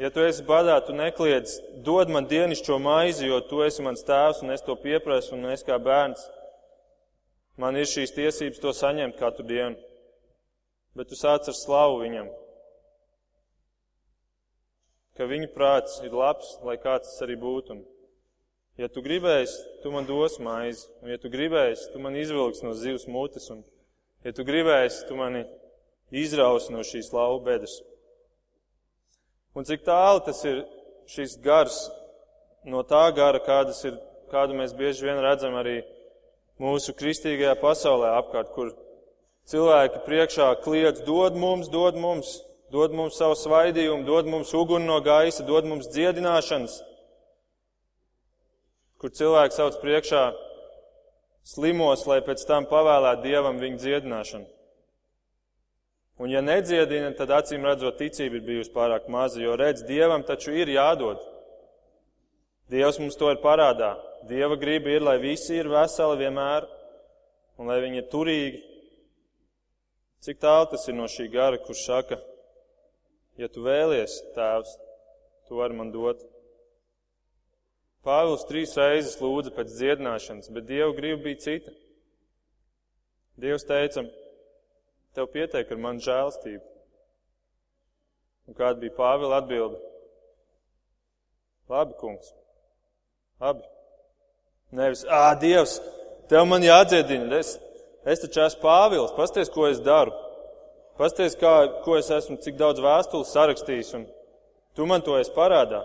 Ja 0.01 0.09
tu 0.09 0.23
esi 0.25 0.41
badā, 0.49 0.79
tu 0.81 0.95
nekliedz, 0.97 1.59
dod 1.85 2.09
man 2.09 2.25
dienišķo 2.25 2.79
maizi, 2.81 3.27
jo 3.29 3.43
tu 3.45 3.59
esi 3.61 3.85
mans 3.85 4.01
tēvs 4.09 4.39
un 4.41 4.55
es 4.55 4.63
to 4.65 4.73
pieprasu 4.81 5.35
un 5.37 5.51
es 5.53 5.61
kā 5.67 5.77
bērns. 5.77 6.23
Man 7.61 7.77
ir 7.77 7.85
šīs 7.85 8.15
tiesības 8.17 8.63
to 8.63 8.73
saņemt 8.73 9.19
katru 9.21 9.45
dienu. 9.45 9.77
Bet 10.97 11.11
tu 11.11 11.19
sāc 11.21 11.51
ar 11.53 11.57
slavu 11.59 11.99
viņam. 12.01 12.31
Ka 15.21 15.29
viņa 15.29 15.51
prāts 15.53 15.99
ir 16.01 16.17
labs, 16.17 16.55
lai 16.65 16.79
kāds 16.81 17.13
tas 17.13 17.27
arī 17.27 17.37
būtu. 17.37 17.77
Un, 17.77 17.85
ja 18.81 18.89
tu 18.89 19.05
gribēsi, 19.05 19.61
tu 19.85 19.93
man 19.93 20.09
dos 20.09 20.41
maizi. 20.41 20.89
Un 21.05 21.13
ja 21.13 21.21
tu 21.21 21.29
gribēsi, 21.29 21.91
tu 21.93 22.01
man 22.01 22.17
izvilks 22.17 22.65
no 22.65 22.73
zivs 22.73 23.05
mutes. 23.05 23.53
Un, 23.53 23.61
ja 24.25 24.33
tu 24.33 24.49
gribēsi, 24.49 25.05
tu 25.11 25.21
mani 25.21 25.45
izraus 26.09 26.73
no 26.73 26.81
šīs 26.81 27.13
lauva 27.13 27.45
bedres. 27.53 27.83
Un 29.55 29.67
cik 29.67 29.83
tālu 29.87 30.23
tas 30.27 30.43
ir 30.47 30.63
šis 31.11 31.39
gars 31.43 31.79
no 32.65 32.85
tā 32.87 33.09
gara, 33.17 33.41
kādas 33.43 33.83
ir, 33.89 33.97
kādu 34.31 34.55
mēs 34.59 34.77
bieži 34.77 35.09
vien 35.09 35.19
redzam 35.23 35.57
arī 35.59 35.81
mūsu 36.61 36.95
kristīgajā 36.95 37.57
pasaulē 37.59 38.13
apkārt, 38.21 38.53
kur 38.55 38.71
cilvēki 39.51 40.05
priekšā 40.07 40.53
kliedz, 40.65 41.03
dod 41.07 41.39
mums, 41.41 41.71
dod 41.73 41.99
mums, 41.99 42.37
dod 42.71 42.95
mums 42.95 43.19
savu 43.19 43.35
svaidījumu, 43.39 44.07
dod 44.07 44.31
mums 44.31 44.53
uguni 44.55 44.87
no 44.87 45.01
gaisa, 45.03 45.43
dod 45.47 45.67
mums 45.67 45.91
dziedināšanas, 45.91 46.77
kur 49.01 49.11
cilvēki 49.17 49.57
sauc 49.57 49.81
priekšā 49.83 50.25
slimos, 51.51 52.07
lai 52.07 52.21
pēc 52.23 52.45
tam 52.47 52.69
pavēlētu 52.71 53.27
Dievam 53.27 53.59
viņu 53.59 53.83
dziedināšanu. 53.83 54.60
Un 56.21 56.29
ja 56.29 56.43
nedziedina, 56.45 57.15
tad 57.17 57.31
acīm 57.33 57.63
redzot 57.65 57.97
ticība 57.97 58.37
ir 58.37 58.45
bijusi 58.45 58.73
pārāk 58.75 59.07
maza, 59.09 59.41
jo 59.41 59.55
redz, 59.57 59.87
Dievam 59.89 60.21
taču 60.29 60.53
ir 60.53 60.69
jādod. 60.69 61.23
Dievs 62.69 63.01
mums 63.01 63.17
to 63.17 63.31
ir 63.33 63.41
parādā. 63.41 63.95
Dieva 64.29 64.59
griba 64.61 64.93
ir, 64.93 65.01
lai 65.01 65.17
visi 65.23 65.57
ir 65.57 65.71
veseli 65.73 66.21
vienmēr 66.21 66.69
un 67.57 67.73
lai 67.73 67.81
viņi 67.81 68.03
ir 68.03 68.11
turīgi. 68.13 68.61
Cik 70.21 70.45
tālu 70.45 70.69
tas 70.75 70.85
ir 70.93 70.99
no 71.01 71.09
šī 71.09 71.31
gara, 71.33 71.57
kurš 71.65 71.87
saka, 71.89 72.21
ja 73.41 73.49
tu 73.49 73.65
vēlies, 73.65 74.21
tēvs, 74.37 74.77
tu 75.49 75.57
vari 75.57 75.81
man 75.81 75.89
dot. 75.95 76.21
Pāvils 78.05 78.45
trīs 78.49 78.77
reizes 78.77 79.17
lūdza 79.25 79.57
pēc 79.57 79.73
dziedināšanas, 79.73 80.53
bet 80.53 80.69
Dieva 80.69 80.93
griba 80.93 81.25
bija 81.25 81.47
cita. 81.49 81.73
Dievs 83.41 83.65
teica, 83.65 84.05
Tev 85.15 85.27
pietiek 85.33 85.71
ar 85.71 85.81
manu 85.81 86.03
žēlstību. 86.05 86.63
Un 88.51 88.57
kāda 88.59 88.79
bija 88.83 88.95
Pāvila 88.97 89.41
atbilde? 89.41 89.79
Labi, 91.71 91.95
kungs. 91.99 92.33
Labi. 93.43 93.67
Nevis, 94.75 95.05
ā, 95.07 95.35
Dievs, 95.39 95.77
tev 96.31 96.47
man 96.51 96.63
jādziedina. 96.67 97.31
Es, 97.39 97.57
es 98.07 98.23
taču 98.23 98.43
esmu 98.47 98.63
Pāvils. 98.65 99.15
Pasties, 99.19 99.51
ko 99.55 99.69
es 99.71 99.83
daru. 99.83 100.15
Pasties, 100.99 101.37
kā, 101.39 101.55
ko 101.85 101.97
es 101.99 102.11
esmu, 102.13 102.37
cik 102.45 102.59
daudz 102.61 102.83
vēstules 102.85 103.31
sarakstījis, 103.33 103.95
un 103.97 104.05
tu 104.77 104.87
man 104.87 105.03
to 105.07 105.15
esi 105.19 105.33
parādā. 105.33 105.81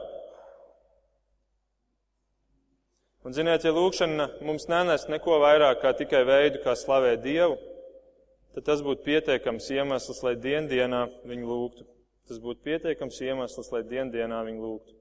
Un, 3.26 3.34
ziniet, 3.34 3.64
ja 3.66 3.72
lūkšana 3.74 4.28
mums 4.46 4.68
nenes 4.70 5.08
neko 5.10 5.40
vairāk 5.42 5.80
kā 5.82 5.96
tikai 5.98 6.26
veidu, 6.28 6.60
kā 6.66 6.76
slavēt 6.78 7.24
Dievu, 7.24 7.56
tad 8.56 8.64
tas 8.70 8.82
būtu 8.84 9.04
pietiekams 9.04 9.68
iemesls, 9.76 10.22
lai 10.24 10.38
diendienā 10.40 11.04
viņu 11.28 11.50
lūgtu. 11.50 11.86
Tas 12.26 12.40
būtu 12.42 12.64
pietiekams 12.66 13.20
iemesls, 13.22 13.70
lai 13.74 13.84
diendienā 13.86 14.40
viņu 14.48 14.64
lūgtu. 14.64 14.96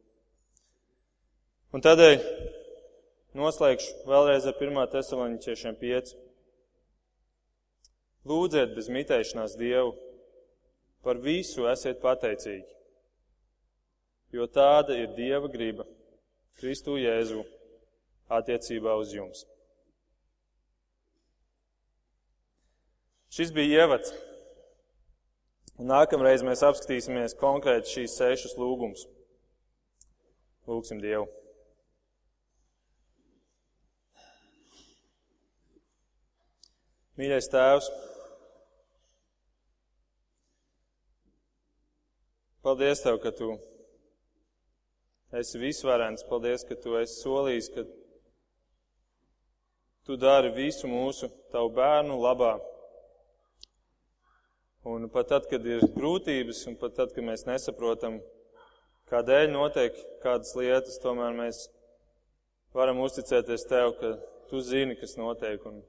Un 1.74 1.82
tādēļ 1.82 2.18
noslēgšu 3.38 4.05
vēlreiz 4.11 4.48
ar 4.50 4.59
1. 4.59 4.82
tesaloņķiešiem 4.92 5.78
5. 5.80 6.12
Lūdziet 8.28 8.74
bez 8.74 8.90
mitēšanās 8.90 9.57
Dievu, 9.61 9.94
par 11.05 11.18
visu 11.20 11.66
esiet 11.68 11.98
pateicīgi, 12.02 12.64
jo 14.34 14.46
tāda 14.48 14.96
ir 14.96 15.12
Dieva 15.18 15.50
griba 15.52 15.84
Kristu 16.59 16.96
Jēzu 16.96 17.42
attiecībā 18.32 18.94
uz 18.96 19.12
jums. 19.12 19.44
Šis 23.35 23.51
bija 23.51 23.82
ievads. 23.82 24.12
Nākamreiz 25.82 26.45
mēs 26.47 26.61
apskatīsimies 26.62 27.32
konkrēti 27.35 27.91
šīs 27.91 28.12
sešas 28.20 28.53
lūgumus. 28.55 29.09
Lūksim 30.70 31.01
Dievu. 31.03 31.26
Mīļais 37.18 37.51
Tēvs, 37.51 37.89
paldies 42.62 43.03
Tev, 43.03 43.18
ka 43.22 43.32
Tu 43.35 43.49
esi 45.41 45.59
visvarens. 45.62 46.22
Paldies, 46.30 46.62
ka 46.66 46.78
Tu 46.78 46.95
esi 47.03 47.18
solījis, 47.18 47.72
ka 47.74 47.87
Tu 50.07 50.18
dari 50.22 50.55
visu 50.55 50.91
mūsu 50.91 51.32
Tavu 51.51 51.74
bērnu 51.74 52.20
labā. 52.22 52.53
Un 54.85 55.09
pat 55.09 55.30
tad, 55.32 55.47
kad 55.49 55.64
ir 55.64 55.80
grūtības, 55.95 56.66
un 56.68 56.74
pat 56.76 56.93
tad, 56.99 57.14
kad 57.16 57.24
mēs 57.24 57.47
nesaprotam, 57.49 58.18
kādēļ 59.09 59.49
notiek 59.55 59.97
kādas 60.20 60.53
lietas, 60.59 60.99
tomēr 61.01 61.32
mēs 61.39 61.62
varam 62.76 63.01
uzticēties 63.01 63.64
Tev, 63.70 63.97
ka 64.01 64.16
Tu 64.51 64.61
zini, 64.61 64.93
kas 65.01 65.16
notiek. 65.16 65.62
Un 65.64 65.80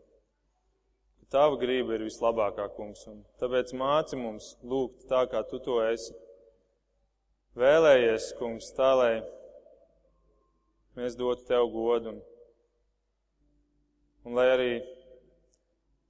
Tava 1.27 1.57
grība 1.59 1.97
ir 1.97 2.05
vislabākā, 2.05 2.69
kungs, 2.77 3.01
un 3.11 3.23
tāpēc 3.41 3.73
māci 3.75 4.15
mums 4.15 4.53
lūgt 4.63 5.07
tā, 5.09 5.25
kā 5.27 5.41
tu 5.49 5.59
to 5.65 5.81
esi. 5.83 6.13
Vēlējies, 7.59 8.29
kungs, 8.39 8.69
tā, 8.77 8.93
lai 8.95 9.13
mēs 10.95 11.17
dotu 11.19 11.43
tev 11.49 11.65
godu, 11.73 12.13
un, 12.13 12.21
un 14.23 14.39
lai 14.39 14.45
arī 14.53 14.69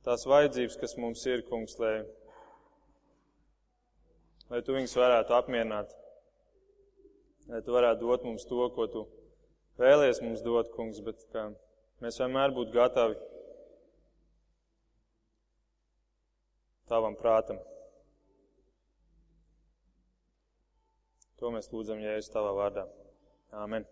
tās 0.05 0.27
vajadzības, 0.29 0.77
kas 0.83 0.93
mums 1.01 1.25
ir, 1.31 1.41
kungs, 1.49 1.79
lai, 1.81 1.95
lai 4.51 4.61
tu 4.65 4.75
viņus 4.75 4.95
varētu 4.99 5.35
apmierināt, 5.37 5.93
lai 7.49 7.61
tu 7.65 7.75
varētu 7.75 8.05
dot 8.05 8.25
mums 8.27 8.45
to, 8.49 8.59
ko 8.75 8.87
tu 8.91 9.05
vēlies 9.81 10.21
mums 10.23 10.43
dot, 10.45 10.71
kungs, 10.75 11.01
bet 11.05 11.23
ka 11.33 11.49
mēs 12.03 12.19
vienmēr 12.21 12.53
būtu 12.55 12.75
gatavi 12.75 13.17
tavam 16.89 17.17
prātam. 17.17 17.59
To 21.41 21.51
mēs 21.51 21.67
lūdzam 21.73 21.99
Jēzus 21.99 22.31
tavā 22.31 22.53
vārdā. 22.55 22.85
Āmen. 23.55 23.83